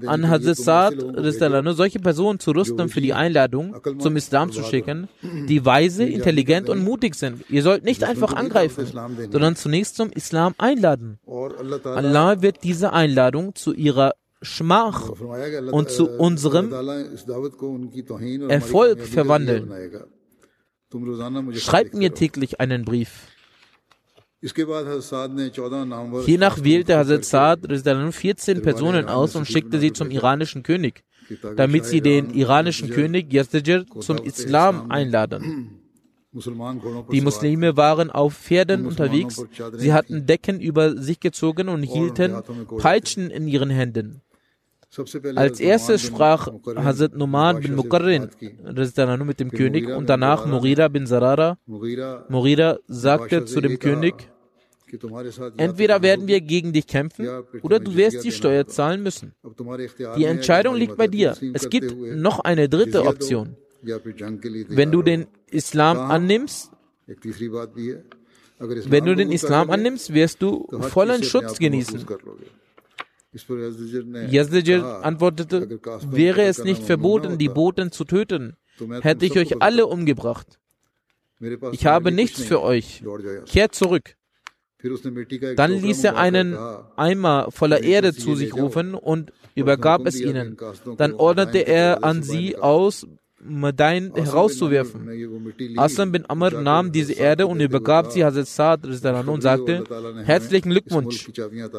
[0.05, 5.07] an Hazrat Saad Ristalanu, solche Personen zu Rustam für die Einladung zum Islam zu schicken,
[5.21, 7.43] die weise, intelligent und mutig sind.
[7.49, 8.85] Ihr sollt nicht einfach angreifen,
[9.31, 11.19] sondern zunächst zum Islam einladen.
[11.83, 15.09] Allah wird diese Einladung zu ihrer Schmach
[15.71, 16.71] und zu unserem
[18.49, 19.71] Erfolg verwandeln.
[21.53, 23.27] Schreibt mir täglich einen Brief.
[26.25, 31.03] Hiernach wählte Hazrat Saad 14 Personen aus und schickte sie zum iranischen König,
[31.55, 35.79] damit sie den iranischen König Yazdajir zum Islam einladen.
[37.11, 39.45] Die Muslime waren auf Pferden unterwegs,
[39.77, 42.41] sie hatten Decken über sich gezogen und hielten
[42.79, 44.23] Peitschen in ihren Händen.
[45.35, 48.29] Als erstes sprach Hazrat Numan bin Mukarrin
[49.25, 51.57] mit dem König und danach Murida bin Sarara.
[51.65, 54.15] Murida sagte zu dem König,
[55.57, 57.27] Entweder werden wir gegen dich kämpfen
[57.63, 59.33] oder du wirst die Steuer zahlen müssen.
[60.17, 61.35] Die Entscheidung liegt bei dir.
[61.53, 63.55] Es gibt noch eine dritte Option.
[63.81, 66.71] Wenn du den Islam annimmst,
[68.59, 72.05] wenn du den Islam annimmst, wirst du vollen Schutz genießen.
[73.33, 75.79] Yazdijir antwortete,
[76.11, 78.55] wäre es nicht verboten, die Boten zu töten,
[79.01, 80.59] hätte ich euch alle umgebracht.
[81.71, 83.03] Ich habe nichts für euch.
[83.45, 84.15] Kehrt zurück.
[85.55, 86.57] Dann ließ er einen
[86.97, 90.57] Eimer voller Erde zu sich rufen und übergab es ihnen.
[90.97, 93.07] Dann ordnete er an sie aus,
[93.45, 95.09] Madain herauszuwerfen.
[95.77, 99.83] Aslam bin Amr nahm diese Erde und übergab sie Hazrat Saad und sagte,
[100.25, 101.29] herzlichen Glückwunsch,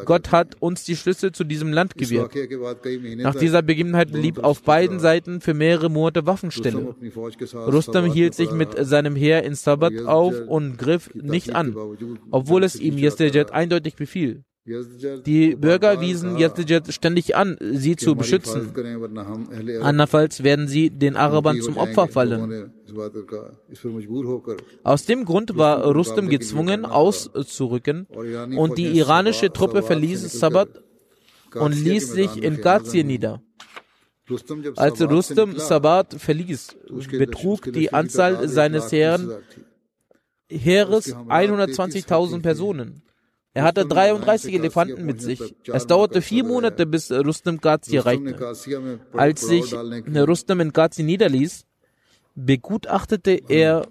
[0.05, 2.33] Gott hat uns die Schlüssel zu diesem Land gewährt.
[3.19, 6.95] Nach dieser Begebenheit blieb auf beiden Seiten für mehrere Monate Waffenstille.
[7.55, 11.75] Rustam hielt sich mit seinem Heer in Sabat auf und griff nicht an,
[12.31, 14.45] obwohl es ihm Yazdijat eindeutig befiel.
[14.67, 18.73] Die Bürger wiesen Yazdijat ständig an, sie zu beschützen.
[19.83, 22.73] Andernfalls werden sie den Arabern zum Opfer fallen.
[24.83, 28.07] Aus dem Grund war Rustem gezwungen, auszurücken
[28.57, 30.83] und die iranische Truppe verließ Sabat
[31.55, 33.43] und ließ sich in Ghazi nieder.
[34.77, 36.75] Als Rustem Sabat verließ,
[37.11, 39.31] betrug die Anzahl seines Heeren,
[40.49, 43.03] Heeres 120.000 Personen.
[43.57, 45.41] Er hatte 33 Elefanten mit sich.
[45.73, 48.37] Es dauerte vier Monate, bis Rustem Ghazi erreichte.
[49.13, 51.65] Als sich Rustem in Ghazi niederließ,
[52.35, 53.87] begutachtete er,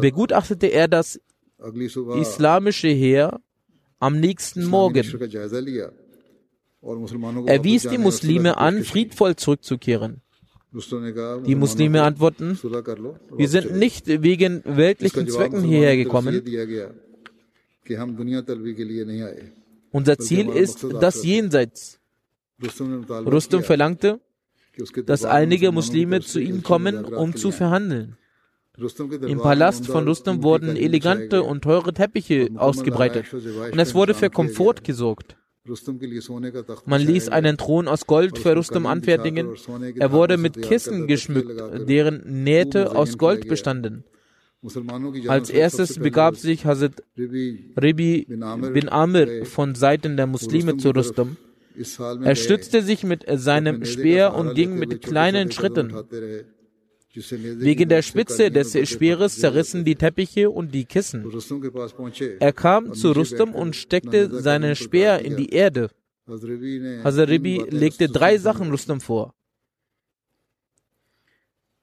[0.00, 1.20] begutachtete er das
[2.20, 3.40] islamische Heer
[3.98, 5.04] am nächsten Morgen.
[7.46, 10.22] Er wies die Muslime an, friedvoll zurückzukehren.
[11.44, 12.56] Die Muslime antworten,
[13.36, 16.40] wir sind nicht wegen weltlichen Zwecken hierher gekommen,
[19.92, 21.98] unser Ziel ist das Jenseits.
[23.10, 24.20] Rustum verlangte,
[25.06, 28.16] dass einige Muslime zu ihm kommen, um zu verhandeln.
[29.26, 34.84] Im Palast von Rustum wurden elegante und teure Teppiche ausgebreitet und es wurde für Komfort
[34.84, 35.36] gesorgt.
[36.86, 39.54] Man ließ einen Thron aus Gold für Rustum anfertigen.
[39.96, 44.04] Er wurde mit Kissen geschmückt, deren Nähte aus Gold bestanden.
[45.26, 51.36] Als erstes begab sich Hazrat Ribi bin Amir von Seiten der Muslime zu Rustum.
[52.22, 55.94] Er stützte sich mit seinem Speer und ging mit kleinen Schritten.
[57.14, 61.24] Wegen der Spitze des Speeres zerrissen die Teppiche und die Kissen.
[62.38, 65.90] Er kam zu Rustum und steckte seinen Speer in die Erde.
[66.28, 69.34] Hazrat Ribi legte drei Sachen Rustum vor.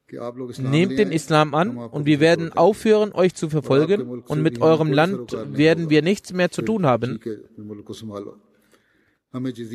[0.09, 4.21] Nehmt den Islam an und wir werden aufhören, euch zu verfolgen.
[4.21, 7.19] Und mit eurem Land werden wir nichts mehr zu tun haben.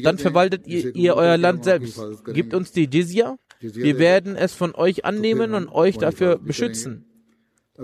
[0.02, 2.00] Dann verwaltet ihr, ihr euer Land selbst.
[2.32, 3.38] Gebt uns die Jizya.
[3.60, 7.04] Wir werden es von euch annehmen und euch dafür beschützen.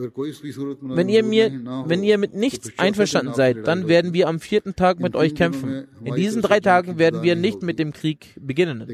[0.00, 1.50] Wenn ihr, mir,
[1.87, 5.88] wenn ihr mit nichts einverstanden seid, dann werden wir am vierten Tag mit euch kämpfen.
[6.04, 8.87] In diesen drei Tagen werden wir nicht mit dem Krieg beginnen.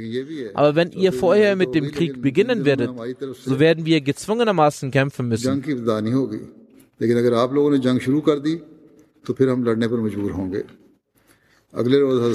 [0.55, 2.91] Aber wenn ihr vorher mit dem Krieg beginnen werdet,
[3.33, 5.63] so werden wir gezwungenermaßen kämpfen müssen.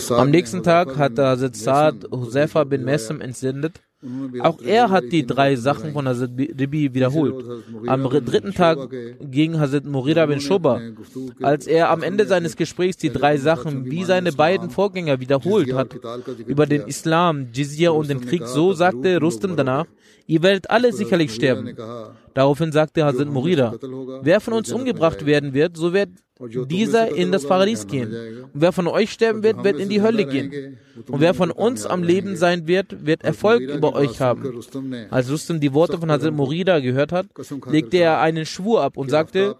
[0.10, 3.82] Am nächsten Tag hat Hazrat Saad Huzaifa bin Mesem entsendet
[4.40, 7.44] auch er hat die drei Sachen von Hazrat Ribi wiederholt.
[7.86, 8.78] Am dritten Tag
[9.20, 10.80] ging Hazrat Murida bin Shoba.
[11.42, 16.00] Als er am Ende seines Gesprächs die drei Sachen wie seine beiden Vorgänger wiederholt hat,
[16.48, 19.86] über den Islam, Jizya und den Krieg, so sagte Rustem danach,
[20.28, 21.76] ihr werdet alle sicherlich sterben.
[22.34, 23.76] Daraufhin sagte Hazrat Murida,
[24.22, 26.10] wer von uns umgebracht werden wird, so wird
[26.70, 28.13] dieser in das Paradies gehen.
[28.54, 30.78] Und wer von euch sterben wird, wird in die Hölle gehen.
[31.08, 34.62] Und wer von uns am Leben sein wird, wird Erfolg über euch haben.
[35.10, 37.28] Als Rustum die Worte von Hazrat Murida gehört hat,
[37.70, 39.56] legte er einen Schwur ab und sagte,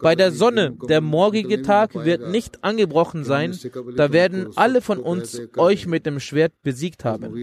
[0.00, 3.56] bei der Sonne, der morgige Tag wird nicht angebrochen sein,
[3.96, 7.34] da werden alle von uns euch mit dem Schwert besiegt haben.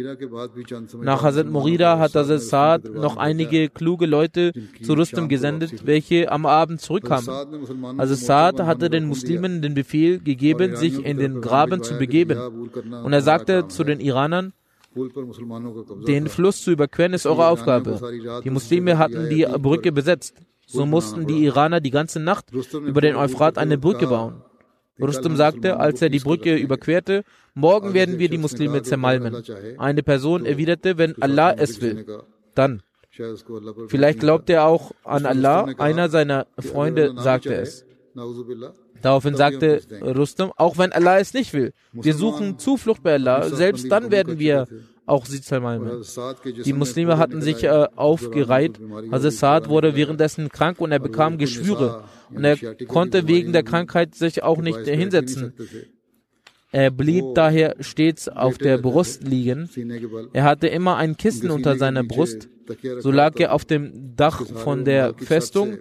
[1.02, 6.46] Nach Hazrat Murida hat Hazrat Saad noch einige kluge Leute zu Rustum gesendet, welche am
[6.46, 7.30] Abend zurückkamen.
[7.98, 12.38] Also Saad hat hatte den Muslimen den Befehl gegeben, sich in den Graben zu begeben.
[13.04, 14.54] Und er sagte zu den Iranern,
[16.08, 18.00] den Fluss zu überqueren ist eure Aufgabe.
[18.44, 20.36] Die Muslime hatten die Brücke besetzt.
[20.66, 24.42] So mussten die Iraner die ganze Nacht über den Euphrat eine Brücke bauen.
[25.00, 29.44] Rustum sagte, als er die Brücke überquerte, morgen werden wir die Muslime zermalmen.
[29.78, 32.06] Eine Person erwiderte, wenn Allah es will,
[32.56, 32.82] dann.
[33.88, 37.86] Vielleicht glaubt er auch an Allah, einer seiner Freunde sagte es.
[39.02, 43.92] Daraufhin sagte Rustum, auch wenn Allah es nicht will, wir suchen Zuflucht bei Allah, selbst
[43.92, 44.68] dann werden wir
[45.06, 46.04] auch sie zermalmen.
[46.66, 48.80] Die Muslime hatten sich äh, aufgereiht.
[49.10, 52.04] Also Saad wurde währenddessen krank und er bekam Geschwüre.
[52.30, 52.58] Und er
[52.88, 55.54] konnte wegen der Krankheit sich auch nicht hinsetzen.
[56.72, 59.70] Er blieb daher stets auf der Brust liegen.
[60.34, 62.50] Er hatte immer ein Kissen unter seiner Brust.
[63.00, 65.78] So lag er auf dem Dach von der Festung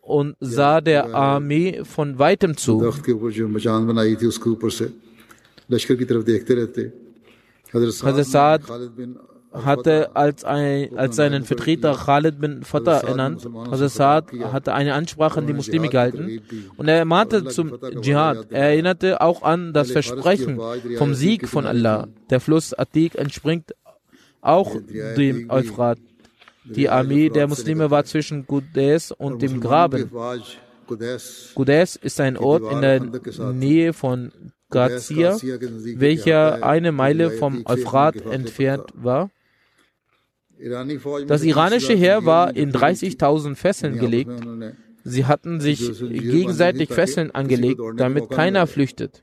[0.00, 2.80] und sah der Armee von weitem zu.
[7.72, 8.62] Hazrat Saad
[9.52, 13.48] hatte als, ein, als seinen Vertreter Khalid bin Fatah ernannt.
[13.70, 16.42] Hazrat Saad hatte eine Ansprache an die Muslime gehalten
[16.76, 18.50] und er ermahnte zum Dschihad.
[18.50, 20.60] Er erinnerte auch an das Versprechen
[20.96, 22.08] vom Sieg von Allah.
[22.30, 23.74] Der Fluss Atik entspringt
[24.40, 24.76] auch
[25.16, 25.98] dem Euphrat.
[26.64, 30.10] Die Armee der Muslime war zwischen Quds und dem Graben.
[30.86, 33.00] Quds ist ein Ort in der
[33.52, 34.32] Nähe von
[34.70, 39.30] Gazia, welcher eine Meile vom Euphrat entfernt war.
[41.26, 44.30] Das iranische Heer war in 30.000 Fesseln gelegt.
[45.04, 49.22] Sie hatten sich gegenseitig Fesseln angelegt, damit keiner flüchtet.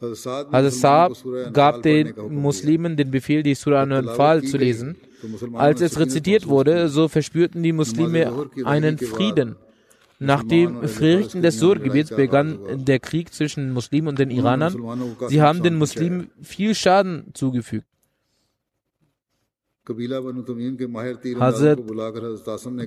[0.00, 1.12] Also Saab
[1.52, 4.96] gab den Muslimen den Befehl, die Surah Al-Anfal zu lesen.
[5.54, 9.56] Als es rezitiert wurde, so verspürten die Muslime einen Frieden.
[10.20, 14.76] Nach dem Verrichten des Surgebets begann der Krieg zwischen Muslimen und den Iranern.
[15.28, 17.87] Sie haben den Muslimen viel Schaden zugefügt.
[21.38, 21.78] Hazrat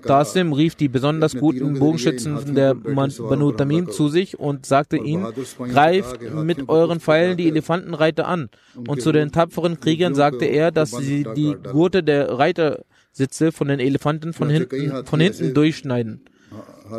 [0.03, 5.25] Tasim rief die besonders guten Bogenschützen der Banu Tamim zu sich und sagte ihnen,
[5.71, 8.49] greift mit euren Pfeilen die Elefantenreiter an.
[8.87, 13.79] Und zu den tapferen Kriegern sagte er, dass sie die Gurte der Reitersitze von den
[13.79, 16.21] Elefanten von hinten, von hinten durchschneiden.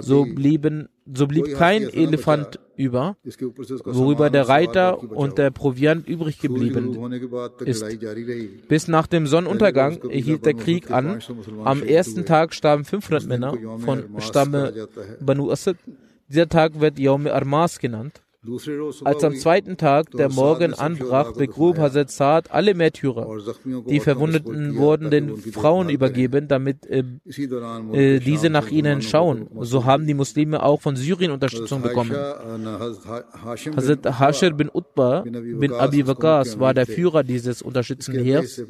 [0.01, 3.17] So blieben so blieb kein Elefant über,
[3.85, 6.97] worüber der Reiter und der Proviant übrig geblieben
[7.65, 7.85] ist.
[8.69, 11.21] Bis nach dem Sonnenuntergang hielt der Krieg an.
[11.65, 14.89] Am ersten Tag starben 500 Männer von Stamme
[15.21, 15.77] Banu Asad.
[16.29, 18.23] Dieser Tag wird Yawm Armas genannt.
[19.05, 23.39] Als am zweiten Tag der Morgen anbrach, begrub Hazrat Saad alle Märtyrer.
[23.87, 27.05] Die Verwundeten wurden den Frauen übergeben, damit äh,
[27.93, 29.49] äh, diese nach ihnen schauen.
[29.61, 32.17] So haben die Muslime auch von Syrien Unterstützung bekommen.
[33.77, 38.61] Hazrat Hashir bin Utbah bin Abi Waqas war der Führer dieses unterstützenden Heers.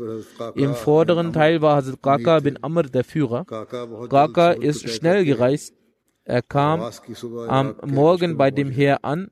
[0.54, 3.46] Im vorderen Teil war Hazrat Kaka bin Amr der Führer.
[3.46, 5.74] Kaka ist schnell gereist.
[6.24, 6.90] Er kam
[7.48, 9.30] am Morgen bei dem Heer an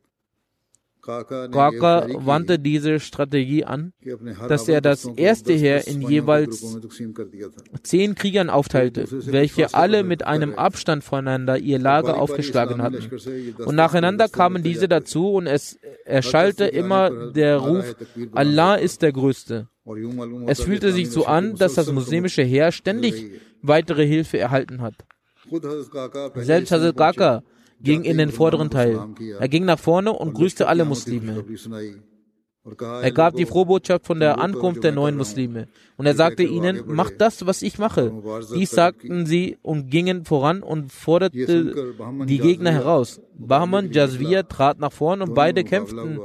[1.03, 3.93] Kaka wandte diese Strategie an,
[4.49, 6.79] dass er das erste Heer in jeweils
[7.83, 13.11] zehn Kriegern aufteilte, welche alle mit einem Abstand voneinander ihr Lager aufgeschlagen hatten.
[13.65, 17.97] Und nacheinander kamen diese dazu und es erschallte immer der Ruf,
[18.33, 19.69] Allah ist der Größte.
[20.47, 24.95] Es fühlte sich so an, dass das muslimische Heer ständig weitere Hilfe erhalten hat.
[26.37, 27.43] Selbst Hazrat Kaka
[27.81, 28.99] ging in den vorderen Teil.
[29.39, 31.45] Er ging nach vorne und grüßte alle Muslime.
[33.03, 35.69] Er gab die Frohbotschaft von der Ankunft der neuen Muslime.
[35.97, 38.13] Und er sagte ihnen, macht das, was ich mache.
[38.55, 41.95] Dies sagten sie und gingen voran und forderte
[42.27, 43.21] die Gegner heraus.
[43.35, 46.21] Bahman Jazvir trat nach vorn und beide kämpften.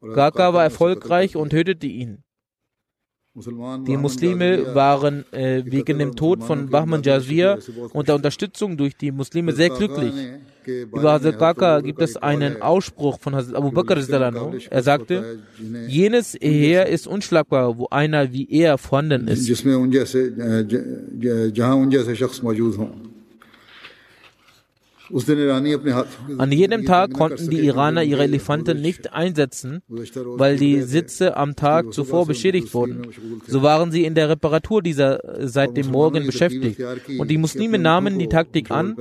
[0.00, 2.21] Gaka war erfolgreich und tötete ihn.
[3.34, 7.58] Die Muslime waren äh, wegen dem Tod von Bahman Jazir
[7.94, 10.12] und der Unterstützung durch die Muslime sehr glücklich.
[10.66, 13.96] Über Hazrat Kaka gibt es einen Ausspruch von Hazrat Abu Bakr.
[13.96, 15.38] Er sagte,
[15.88, 19.48] jenes Heer ist unschlagbar, wo einer wie er vorhanden ist.
[26.38, 31.92] An jedem Tag konnten die Iraner ihre Elefanten nicht einsetzen, weil die Sitze am Tag
[31.92, 33.08] zuvor beschädigt wurden.
[33.46, 36.80] So waren sie in der Reparatur dieser seit dem Morgen beschäftigt.
[37.18, 38.96] Und die Muslime nahmen die Taktik an,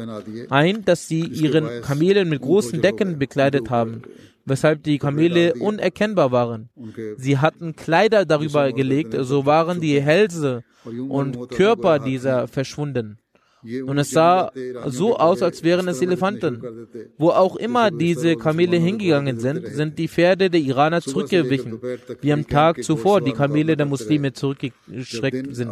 [0.49, 4.01] ein, dass sie ihren Kamelen mit großen Decken bekleidet haben
[4.45, 6.69] weshalb die Kamele unerkennbar waren.
[7.17, 13.20] Sie hatten Kleider darüber gelegt, so waren die Hälse und Körper dieser verschwunden.
[13.63, 14.51] Und es sah
[14.87, 16.87] so aus, als wären es Elefanten.
[17.17, 21.79] Wo auch immer diese Kamele hingegangen sind, sind die Pferde der Iraner zurückgewichen,
[22.21, 25.71] wie am Tag zuvor die Kamele der Muslime zurückgeschreckt sind.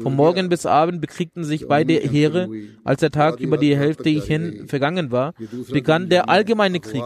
[0.00, 2.48] Vom Morgen bis Abend bekriegten sich beide Heere.
[2.84, 5.34] Als der Tag über die Hälfte hin vergangen war,
[5.70, 7.04] begann der allgemeine Krieg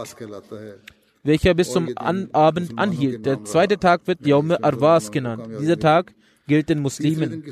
[1.23, 3.25] welcher bis zum An Abend anhielt.
[3.25, 5.49] Der zweite Tag wird Yawm Arwas genannt.
[5.59, 6.13] Dieser Tag
[6.47, 7.43] gilt den Muslimen.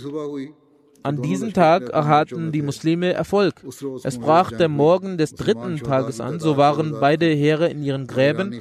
[1.06, 3.62] An diesem Tag hatten die Muslime Erfolg.
[4.04, 8.60] Es brach der Morgen des dritten Tages an, so waren beide Heere in ihren Gräben.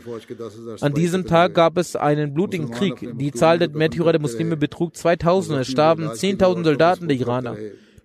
[0.83, 3.17] An diesem Tag gab es einen blutigen Krieg.
[3.19, 5.61] Die Zahl der Märtyrer der Muslime betrug 2000.
[5.61, 7.57] Es starben 10.000 Soldaten der Iraner.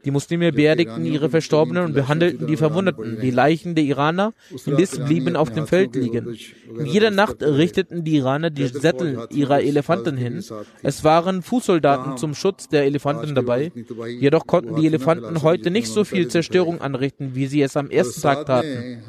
[0.10, 3.20] Die Muslime beerdigten ihre Verstorbenen und behandelten die Verwundeten.
[3.22, 4.34] Die Leichen der Iraner
[4.66, 6.36] indes blieben auf dem Feld liegen.
[6.80, 10.44] In jeder Nacht richteten die Iraner die Sättel ihrer Elefanten hin.
[10.82, 13.72] Es waren Fußsoldaten zum Schutz der Elefanten dabei.
[14.20, 18.20] Jedoch konnten die Elefanten heute nicht so viel Zerstörung anrichten, wie sie es am ersten
[18.20, 19.04] Tag taten.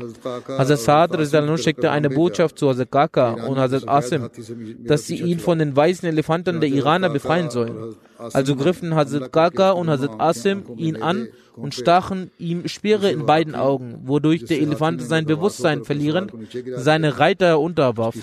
[0.49, 0.81] Hazrat
[1.11, 4.29] Saad schickte eine Botschaft zu Hazrat Kaka und Hazrat Asim,
[4.85, 7.97] dass sie ihn von den weißen Elefanten der Iraner befreien sollen.
[8.33, 13.55] Also griffen Hazrat Kaka und Hazrat Asim ihn an und stachen ihm Speere in beiden
[13.55, 16.33] Augen, wodurch der Elefant sein Bewusstsein verlierend
[16.77, 18.17] seine Reiter unterwarf.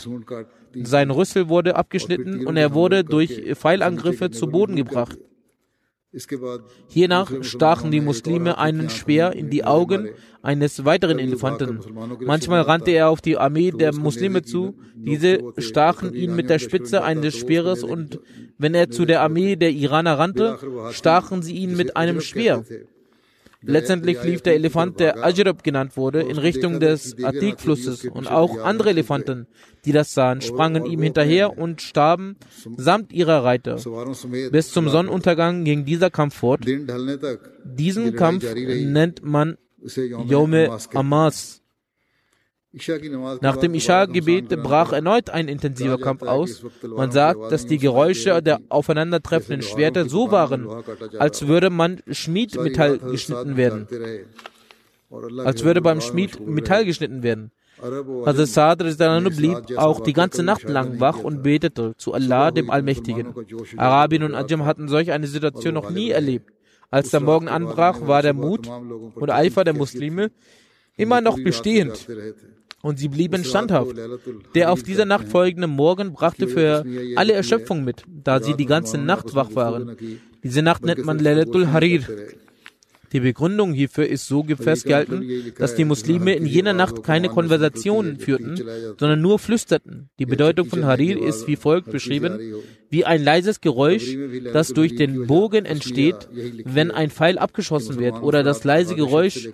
[0.73, 5.17] Sein Rüssel wurde abgeschnitten und er wurde durch Pfeilangriffe zu Boden gebracht.
[6.87, 10.09] Hiernach stachen die Muslime einen Speer in die Augen
[10.41, 11.79] eines weiteren Elefanten.
[12.25, 14.75] Manchmal rannte er auf die Armee der Muslime zu.
[14.95, 18.21] Diese stachen ihn mit der Spitze eines Speeres und
[18.57, 20.57] wenn er zu der Armee der Iraner rannte,
[20.91, 22.63] stachen sie ihn mit einem Speer.
[23.61, 28.89] Letztendlich lief der Elefant, der Ajrab genannt wurde, in Richtung des Atik-Flusses und auch andere
[28.89, 29.47] Elefanten,
[29.85, 32.37] die das sahen, sprangen ihm hinterher und starben
[32.77, 33.79] samt ihrer Reiter.
[34.51, 36.65] Bis zum Sonnenuntergang ging dieser Kampf fort.
[37.63, 39.57] Diesen Kampf nennt man
[40.27, 41.61] Yome Amas.
[43.41, 46.63] Nach dem Isha-Gebet brach erneut ein intensiver Kampf aus.
[46.83, 50.67] Man sagt, dass die Geräusche der aufeinandertreffenden Schwerter so waren,
[51.17, 53.87] als würde man Schmiedmetall geschnitten werden.
[55.43, 57.51] Als würde beim Schmied Metall geschnitten werden.
[58.25, 58.85] Also Sadr
[59.29, 63.33] blieb auch die ganze Nacht lang wach und betete zu Allah, dem Allmächtigen.
[63.77, 66.51] Arabien und Ajam hatten solch eine Situation noch nie erlebt.
[66.89, 68.67] Als der Morgen anbrach, war der Mut
[69.15, 70.31] und Eifer der Muslime
[70.95, 72.07] immer noch bestehend
[72.87, 73.95] und sie blieben standhaft.
[74.55, 76.85] Der auf dieser Nacht folgende Morgen brachte für
[77.17, 79.97] alle Erschöpfung mit, da sie die ganze Nacht wach waren.
[80.41, 82.03] Diese Nacht nennt man Lailatul Harir.
[83.13, 88.57] Die Begründung hierfür ist so festgehalten, dass die Muslime in jener Nacht keine Konversationen führten,
[88.99, 90.09] sondern nur flüsterten.
[90.19, 92.39] Die Bedeutung von Harir ist wie folgt beschrieben,
[92.89, 94.15] wie ein leises Geräusch,
[94.53, 96.27] das durch den Bogen entsteht,
[96.65, 99.49] wenn ein Pfeil abgeschossen wird, oder das leise Geräusch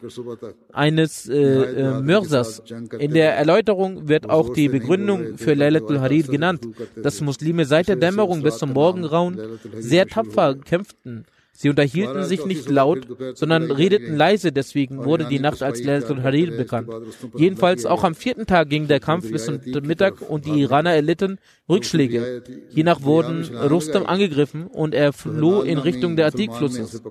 [0.71, 2.61] eines äh, äh, Mörsers.
[2.99, 6.67] In der Erläuterung wird auch die Begründung für Laylatul Harir genannt,
[7.01, 9.39] dass Muslime seit der Dämmerung bis zum Morgengrauen
[9.79, 11.25] sehr tapfer kämpften
[11.55, 16.51] Sie unterhielten sich nicht laut, sondern redeten leise, deswegen wurde die Nacht als Laylatul Harir
[16.57, 16.89] bekannt.
[17.35, 21.37] Jedenfalls auch am vierten Tag ging der Kampf bis zum Mittag und die Iraner erlitten
[21.69, 22.43] Rückschläge.
[22.69, 27.03] Hiernach wurden Rustam angegriffen und er floh in Richtung der Atik-Flusses.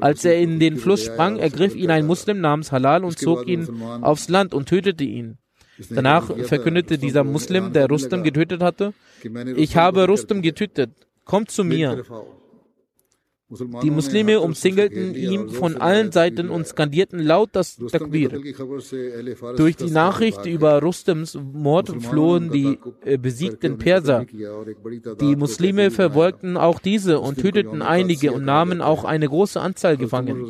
[0.00, 3.68] Als er in den Fluss sprang, ergriff ihn ein Muslim namens Halal und zog ihn
[4.02, 5.38] aufs Land und tötete ihn.
[5.88, 8.92] Danach verkündete dieser Muslim, der Rustam getötet hatte,
[9.56, 10.90] ich habe Rustam getötet,
[11.24, 12.04] kommt zu mir.
[13.50, 18.30] Die Muslime umzingelten ihn von allen Seiten und skandierten laut das Takbir.
[19.56, 24.24] Durch die Nachricht über Rustams Mord flohen die äh, besiegten Perser.
[25.20, 30.46] Die Muslime verfolgten auch diese und töteten einige und nahmen auch eine große Anzahl gefangen.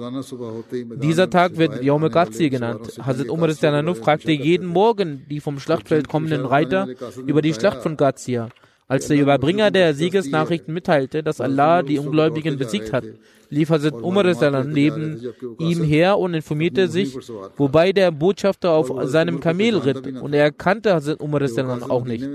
[1.03, 2.99] Dieser Tag wird Yom Ghazi genannt.
[3.05, 3.53] Hazrat Umar
[3.97, 6.88] fragte jeden Morgen die vom Schlachtfeld kommenden Reiter
[7.26, 8.51] über die Schlacht von Ghazia.
[8.87, 13.05] Als der Überbringer der Siegesnachrichten mitteilte, dass Allah die Ungläubigen besiegt hat,
[13.49, 14.24] lief Hazrat Umar
[14.64, 15.22] neben
[15.59, 17.16] ihm her und informierte sich,
[17.57, 20.20] wobei der Botschafter auf seinem Kamel ritt.
[20.20, 21.43] Und er kannte Hazrat Umar
[21.89, 22.28] auch nicht.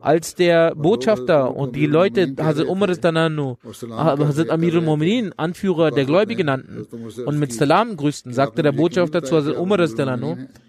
[0.00, 6.86] Als der Botschafter und die Leute Hazrat Umar Hazrat Amir al-Mu'minin, Anführer der Gläubigen nannten
[7.24, 9.80] und mit Salam grüßten, sagte der Botschafter zu Hazrat Umar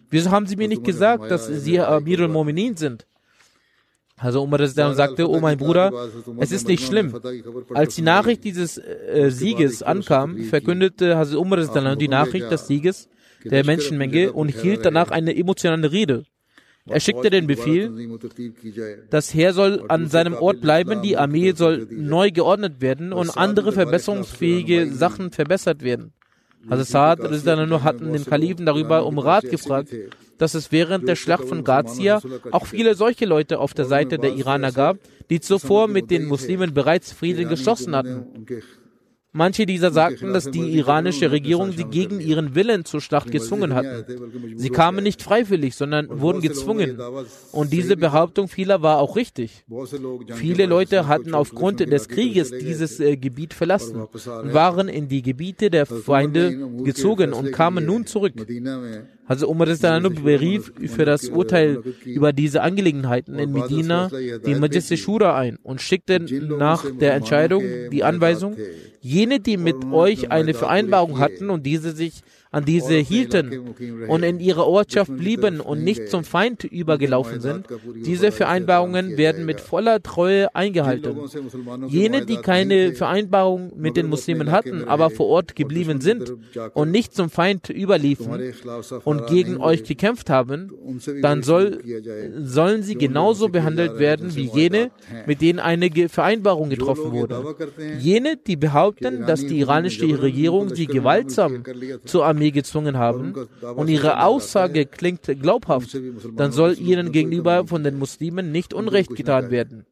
[0.10, 3.06] wieso haben sie mir nicht gesagt, dass sie Amir al-Mu'minin sind?
[4.18, 5.92] Also Umar sagte, oh mein Bruder,
[6.40, 7.14] es ist nicht schlimm.
[7.74, 13.10] Als die Nachricht dieses äh, Sieges ankam, verkündete Hazrat Umar die Nachricht des Sieges
[13.44, 16.24] der Menschenmenge und hielt danach eine emotionale Rede.
[16.86, 17.92] Er schickte den Befehl,
[19.10, 23.72] das Heer soll an seinem Ort bleiben, die Armee soll neu geordnet werden und andere
[23.72, 26.14] verbesserungsfähige Sachen verbessert werden.
[26.70, 29.90] Hazrat Saad hatten den Kalifen darüber um Rat gefragt
[30.38, 34.34] dass es während der Schlacht von Gazia auch viele solche Leute auf der Seite der
[34.34, 34.98] Iraner gab,
[35.30, 38.46] die zuvor mit den Muslimen bereits Frieden geschlossen hatten.
[39.36, 44.06] Manche dieser sagten, dass die iranische Regierung sie gegen ihren Willen zur Schlacht gezwungen hatten.
[44.58, 47.00] Sie kamen nicht freiwillig, sondern wurden gezwungen.
[47.52, 49.66] Und diese Behauptung vieler war auch richtig.
[50.36, 55.72] Viele Leute hatten aufgrund des Krieges dieses äh, Gebiet verlassen und waren in die Gebiete
[55.72, 58.36] der Feinde gezogen und kamen nun zurück.
[59.26, 64.10] Also Umar berief für das Urteil über diese Angelegenheiten in Medina
[64.46, 68.58] die Majlis Shura ein und schickte nach der Entscheidung die Anweisung,
[69.00, 72.22] jene, die mit euch eine Vereinbarung hatten und diese sich
[72.54, 73.74] an diese hielten
[74.08, 77.66] und in ihrer Ortschaft blieben und nicht zum Feind übergelaufen sind,
[78.06, 81.18] diese Vereinbarungen werden mit voller Treue eingehalten.
[81.88, 86.32] Jene, die keine Vereinbarung mit den Muslimen hatten, aber vor Ort geblieben sind
[86.76, 88.54] und nicht zum Feind überliefen
[89.04, 90.72] und gegen euch gekämpft haben,
[91.24, 91.80] dann soll,
[92.38, 94.92] sollen sie genauso behandelt werden wie jene,
[95.26, 97.56] mit denen eine Vereinbarung getroffen wurde.
[97.98, 101.64] Jene, die behaupten, dass die iranische Regierung sie gewaltsam
[102.06, 103.34] zur Armee Armee gezwungen haben
[103.76, 105.98] und ihre Aussage klingt glaubhaft,
[106.36, 109.86] dann soll ihnen gegenüber von den Muslimen nicht Unrecht getan werden.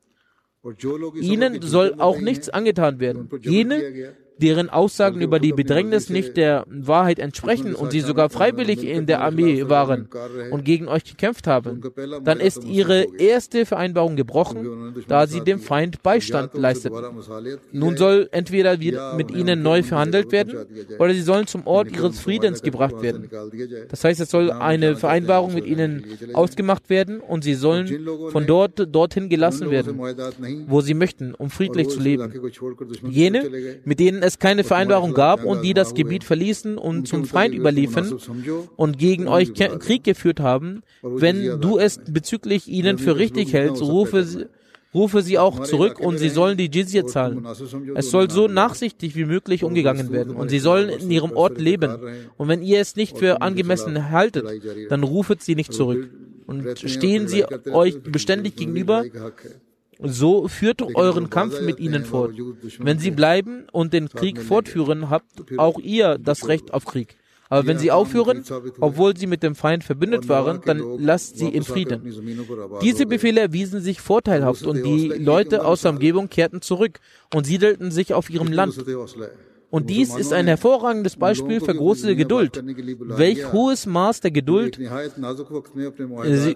[1.16, 3.30] Ihnen soll auch nichts angetan werden.
[3.42, 9.06] Jene, deren Aussagen über die Bedrängnis nicht der Wahrheit entsprechen und sie sogar freiwillig in
[9.06, 10.08] der Armee waren
[10.52, 11.82] und gegen euch gekämpft haben,
[12.24, 16.98] dann ist ihre erste Vereinbarung gebrochen, da sie dem Feind Beistand leisteten.
[17.72, 18.78] Nun soll entweder
[19.16, 20.66] mit ihnen neu verhandelt werden
[20.98, 23.30] oder sie sollen zum Ort ihres Friedens gebracht werden.
[23.90, 28.88] Das heißt, es soll eine Vereinbarung mit ihnen ausgemacht werden und sie sollen von dort
[28.94, 30.00] dorthin gelassen werden,
[30.68, 32.34] wo sie möchten, um friedlich zu leben.
[33.08, 33.50] Jene,
[33.86, 37.54] mit denen es es keine Vereinbarung gab und die das Gebiet verließen und zum Feind
[37.54, 38.18] überliefen
[38.76, 44.24] und gegen euch Krieg geführt haben, wenn du es bezüglich ihnen für richtig hältst, rufe
[44.24, 44.46] sie,
[44.94, 47.46] rufe sie auch zurück und sie sollen die Jizya zahlen.
[47.96, 51.98] Es soll so nachsichtig wie möglich umgegangen werden und sie sollen in ihrem Ort leben.
[52.38, 54.46] Und wenn ihr es nicht für angemessen haltet,
[54.90, 56.10] dann rufet sie nicht zurück.
[56.48, 59.06] Und stehen sie euch beständig gegenüber
[60.04, 62.34] so führt euren Kampf mit ihnen fort.
[62.80, 67.16] Wenn sie bleiben und den Krieg fortführen, habt auch ihr das Recht auf Krieg.
[67.50, 68.46] Aber wenn sie aufhören,
[68.80, 72.02] obwohl sie mit dem Feind verbündet waren, dann lasst sie in Frieden.
[72.82, 77.02] Diese Befehle erwiesen sich vorteilhaft und die Leute aus der Umgebung kehrten zurück
[77.34, 78.82] und siedelten sich auf ihrem Land.
[79.72, 82.62] Und dies ist ein hervorragendes Beispiel für große Geduld.
[82.64, 84.78] Welch hohes Maß der Geduld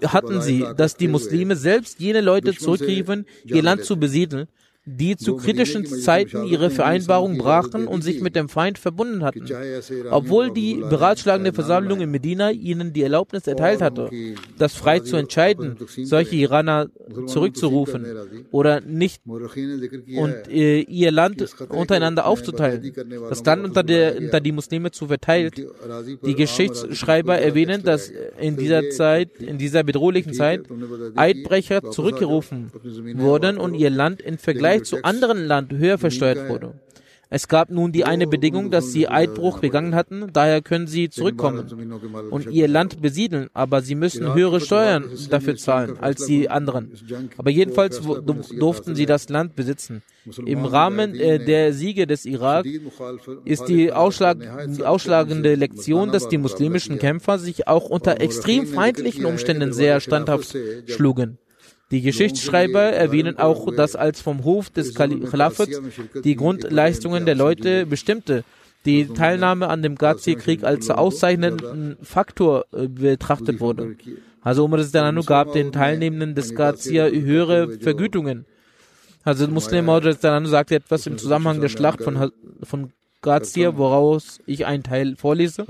[0.06, 4.48] hatten sie, dass die Muslime selbst jene Leute zurückriefen, ihr Land zu besiedeln,
[4.88, 9.44] die zu kritischen Zeiten ihre Vereinbarung brachen und sich mit dem Feind verbunden hatten.
[10.10, 14.08] Obwohl die beratschlagende Versammlung in Medina ihnen die Erlaubnis erteilt hatte,
[14.58, 16.86] das frei zu entscheiden, solche Iraner
[17.26, 18.06] zurückzurufen
[18.52, 22.92] oder nicht und äh, ihr Land untereinander aufzuteilen,
[23.28, 25.50] das Land unter, der, unter die Muslime zu verteilen.
[26.24, 30.62] Die Geschichtsschreiber erwähnen, dass in dieser Zeit, in dieser bedrohlichen Zeit,
[31.16, 32.70] Eidbrecher zurückgerufen
[33.14, 36.74] wurden und ihr Land in Vergleich Vergleich zu anderen Land höher versteuert wurde.
[37.28, 41.66] Es gab nun die eine Bedingung, dass sie Eidbruch begangen hatten, daher können sie zurückkommen
[42.30, 46.92] und ihr Land besiedeln, aber sie müssen höhere Steuern dafür zahlen als die anderen.
[47.36, 50.02] Aber jedenfalls durften sie das Land besitzen.
[50.44, 52.64] Im Rahmen der Siege des Irak
[53.44, 59.26] ist die, ausschlag die ausschlagende Lektion, dass die muslimischen Kämpfer sich auch unter extrem feindlichen
[59.26, 60.56] Umständen sehr standhaft
[60.86, 61.38] schlugen.
[61.90, 65.80] Die Geschichtsschreiber erwähnen auch, dass als vom Hof des Khalifats
[66.24, 68.42] die Grundleistungen der Leute bestimmte,
[68.84, 73.96] die Teilnahme an dem Ghazi-Krieg als auszeichnenden Faktor äh, betrachtet wurde.
[74.40, 78.46] Also Umar Dananu gab den Teilnehmenden des Ghazia höhere Vergütungen.
[79.24, 82.30] Also Muslim Maud sagte etwas im Zusammenhang der Schlacht von,
[82.62, 82.92] von
[83.26, 85.66] Grazia, woraus ich einen Teil vorlese.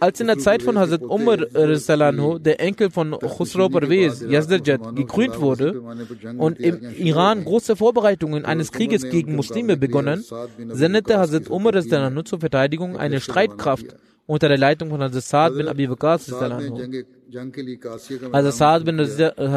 [0.00, 5.82] Als in der Zeit von Hazrat Umar der Enkel von Khusro Parvez Yazdarjad gekrönt wurde
[6.38, 10.24] und im Iran große Vorbereitungen eines Krieges gegen Muslime begonnen,
[10.70, 11.74] sendete Hazrat Umar
[12.24, 13.94] zur Verteidigung eine Streitkraft
[14.24, 16.18] unter der Leitung von Hazrat Saad bin Abi Bakr
[18.32, 18.98] also Saad bin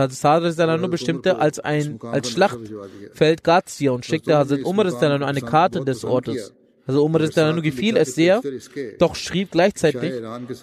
[0.09, 0.43] Saad
[0.89, 4.85] bestimmte als ein als Schlachtfeld Gazia und schickte Hazrat Umar
[5.23, 6.53] eine Karte des Ortes.
[6.87, 7.21] Also Umar
[7.53, 8.41] nur gefiel es sehr,
[8.97, 10.13] doch schrieb gleichzeitig,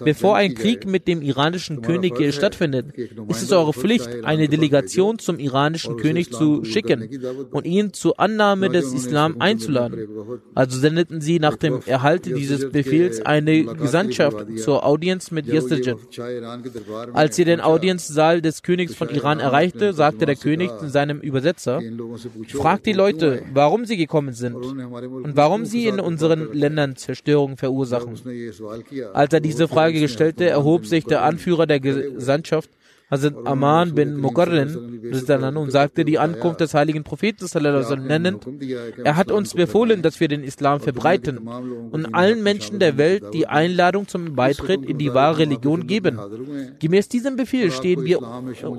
[0.03, 2.87] bevor ein Krieg mit dem iranischen König stattfindet,
[3.29, 7.09] ist es eure Pflicht, eine Delegation zum iranischen König zu schicken
[7.51, 10.07] und ihn zur Annahme des Islam einzuladen.
[10.55, 15.97] Also sendeten sie nach dem Erhalt dieses Befehls eine Gesandtschaft zur Audienz mit Yazdijad.
[17.13, 21.81] Als sie den Audienzsaal des Königs von Iran erreichte, sagte der König in seinem Übersetzer,
[22.49, 28.19] fragt die Leute, warum sie gekommen sind und warum sie in unseren Ländern Zerstörung verursachen.
[29.13, 32.69] Als er diese Frage stellte, erhob sich der Anführer der Gesandtschaft
[33.09, 35.01] Hazrat Aman bin Mukarrin
[35.57, 37.45] und sagte die Ankunft des heiligen Propheten
[38.05, 38.45] nennend,
[39.03, 43.47] er hat uns befohlen, dass wir den Islam verbreiten und allen Menschen der Welt die
[43.47, 46.19] Einladung zum Beitritt in die wahre Religion geben.
[46.79, 48.19] Gemäß diesem Befehl stehen wir,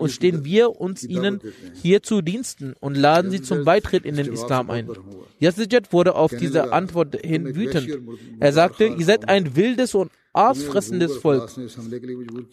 [0.07, 1.41] stehen wir uns ihnen
[1.83, 4.89] hier zu Diensten und laden sie zum Beitritt in den Islam ein.
[5.41, 7.99] Yazid wurde auf diese Antwort hin wütend.
[8.39, 10.11] Er sagte, ihr seid ein wildes und
[10.41, 11.51] aasfressendes Volk.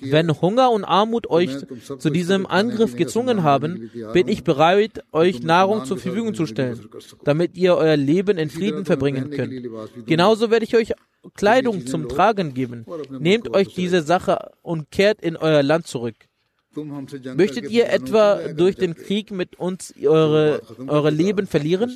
[0.02, 1.52] Wenn Hunger und Armut euch
[2.00, 6.80] zu diesem Angriff gezwungen haben, bin ich bereit, euch Nahrung zur Verfügung zu stellen,
[7.24, 9.54] damit ihr euer Leben in Frieden verbringen könnt.
[10.06, 10.94] Genauso werde ich euch
[11.36, 12.86] Kleidung zum Tragen geben.
[13.10, 16.16] Nehmt euch diese Sache und kehrt in euer Land zurück.
[17.36, 21.96] Möchtet ihr etwa durch den Krieg mit uns eure, eure Leben verlieren?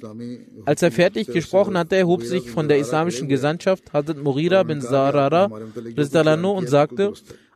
[0.65, 5.45] Als er fertig gesprochen hatte, erhob sich von der islamischen Gesandtschaft Hazrat Murira bin Zarara
[5.45, 7.13] und sagte,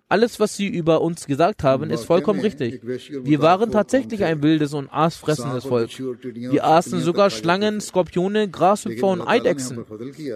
[0.07, 2.81] alles, was Sie über uns gesagt haben, ist vollkommen richtig.
[2.83, 5.89] Wir waren tatsächlich ein wildes und aasfressendes Volk.
[5.99, 9.83] Wir aßen sogar Schlangen, Skorpione, Grashüpfer und Eidechsen.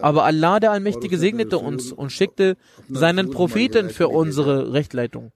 [0.01, 2.57] Aber Allah, der Allmächtige, segnete uns und schickte
[2.89, 5.31] seinen Propheten für unsere Rechtleitung.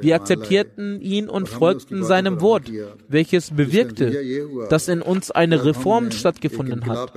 [0.00, 2.70] Wir akzeptierten ihn und folgten seinem Wort,
[3.08, 4.14] welches bewirkte,
[4.68, 7.14] dass in uns eine Reform stattgefunden hat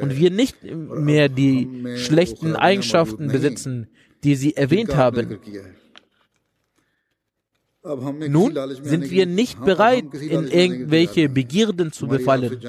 [0.00, 3.88] und wir nicht mehr die schlechten Eigenschaften besitzen,
[4.22, 5.38] die Sie erwähnt haben.
[7.82, 12.60] Nun sind wir nicht bereit, in irgendwelche Begierden zu befallen.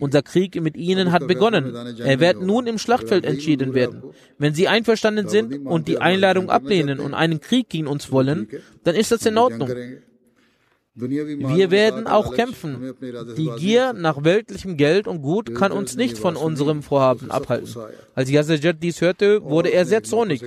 [0.00, 1.72] Unser Krieg mit ihnen hat begonnen.
[2.00, 4.02] Er wird nun im Schlachtfeld entschieden werden.
[4.38, 8.48] Wenn sie einverstanden sind und die Einladung ablehnen und einen Krieg gegen uns wollen,
[8.82, 9.70] dann ist das in Ordnung.
[11.00, 12.94] Wir werden auch kämpfen.
[13.36, 17.74] Die Gier nach weltlichem Geld und Gut kann uns nicht von unserem Vorhaben abhalten.
[18.14, 20.42] Als Yazid dies hörte, wurde er sehr zornig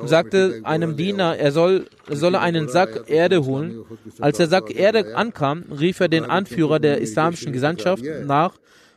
[0.00, 3.84] und sagte einem Diener, er soll, solle einen Sack Erde holen.
[4.18, 8.54] Als der Sack Erde ankam, rief er den Anführer der islamischen Gesandtschaft nach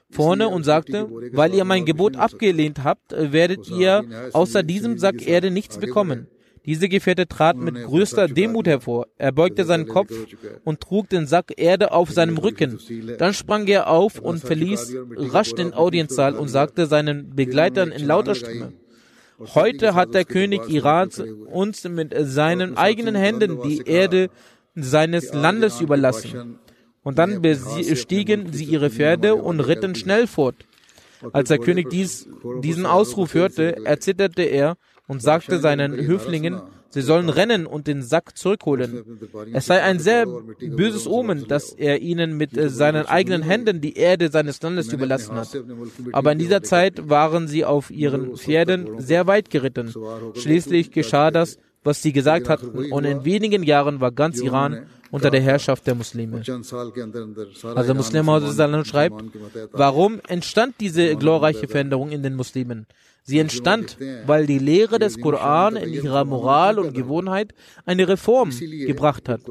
[0.10, 4.04] vorne und sagte, weil ihr mein Gebot abgelehnt habt, werdet ihr
[4.34, 6.28] außer diesem Sack Erde nichts bekommen.
[6.66, 9.08] Diese Gefährte trat mit größter Demut hervor.
[9.18, 10.12] Er beugte seinen Kopf
[10.64, 12.80] und trug den Sack Erde auf seinem Rücken.
[13.18, 18.36] Dann sprang er auf und verließ rasch den Audienzsaal und sagte seinen Begleitern in lauter
[18.36, 18.74] Stimme,
[19.56, 21.20] Heute hat der König Irans
[21.52, 24.30] uns mit seinen eigenen Händen die Erde
[24.76, 26.60] seines Landes überlassen.
[27.02, 30.56] Und dann bestiegen sie ihre Pferde und ritten schnell fort.
[31.34, 32.30] Als der König dies,
[32.64, 34.78] diesen Ausruf hörte, erzitterte er
[35.12, 39.04] und sagte seinen Höflingen, sie sollen rennen und den Sack zurückholen.
[39.52, 43.98] Es sei ein sehr böses Omen, dass er ihnen mit äh, seinen eigenen Händen die
[43.98, 45.50] Erde seines Landes überlassen hat.
[46.14, 49.94] Aber in dieser Zeit waren sie auf ihren Pferden sehr weit geritten.
[50.36, 55.30] Schließlich geschah das, was sie gesagt hatten, und in wenigen Jahren war ganz Iran unter
[55.30, 56.42] der Herrschaft der Muslime.
[57.76, 59.22] Also Muslim schreibt,
[59.74, 62.88] warum entstand diese glorreiche Veränderung in den Muslimen?
[63.24, 67.54] Sie entstand, weil die Lehre des Koran in ihrer Moral und Gewohnheit
[67.86, 69.42] eine Reform gebracht hat.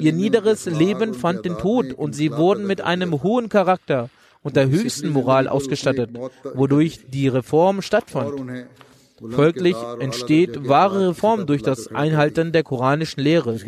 [0.00, 4.10] Ihr niederes Leben fand den Tod und sie wurden mit einem hohen Charakter
[4.42, 6.10] und der höchsten Moral ausgestattet,
[6.54, 8.68] wodurch die Reform stattfand.
[9.30, 13.58] Folglich entsteht wahre Reform durch das Einhalten der koranischen Lehre.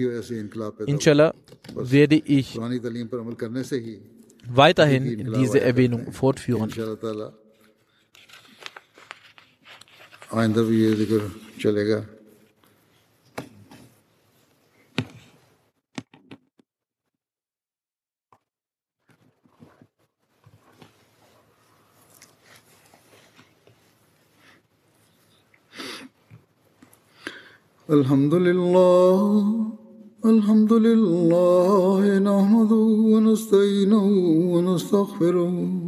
[0.87, 1.35] Inshallah
[1.75, 2.59] werde ich
[4.49, 6.71] weiterhin diese Erwähnung fortführen.
[10.31, 11.27] آئندہ بھی یہ ذکر
[11.63, 12.01] چلے گا
[27.89, 29.21] الحمد لله
[30.25, 34.05] الحمد لله نحمده ونستعينه
[34.53, 35.88] ونستغفره.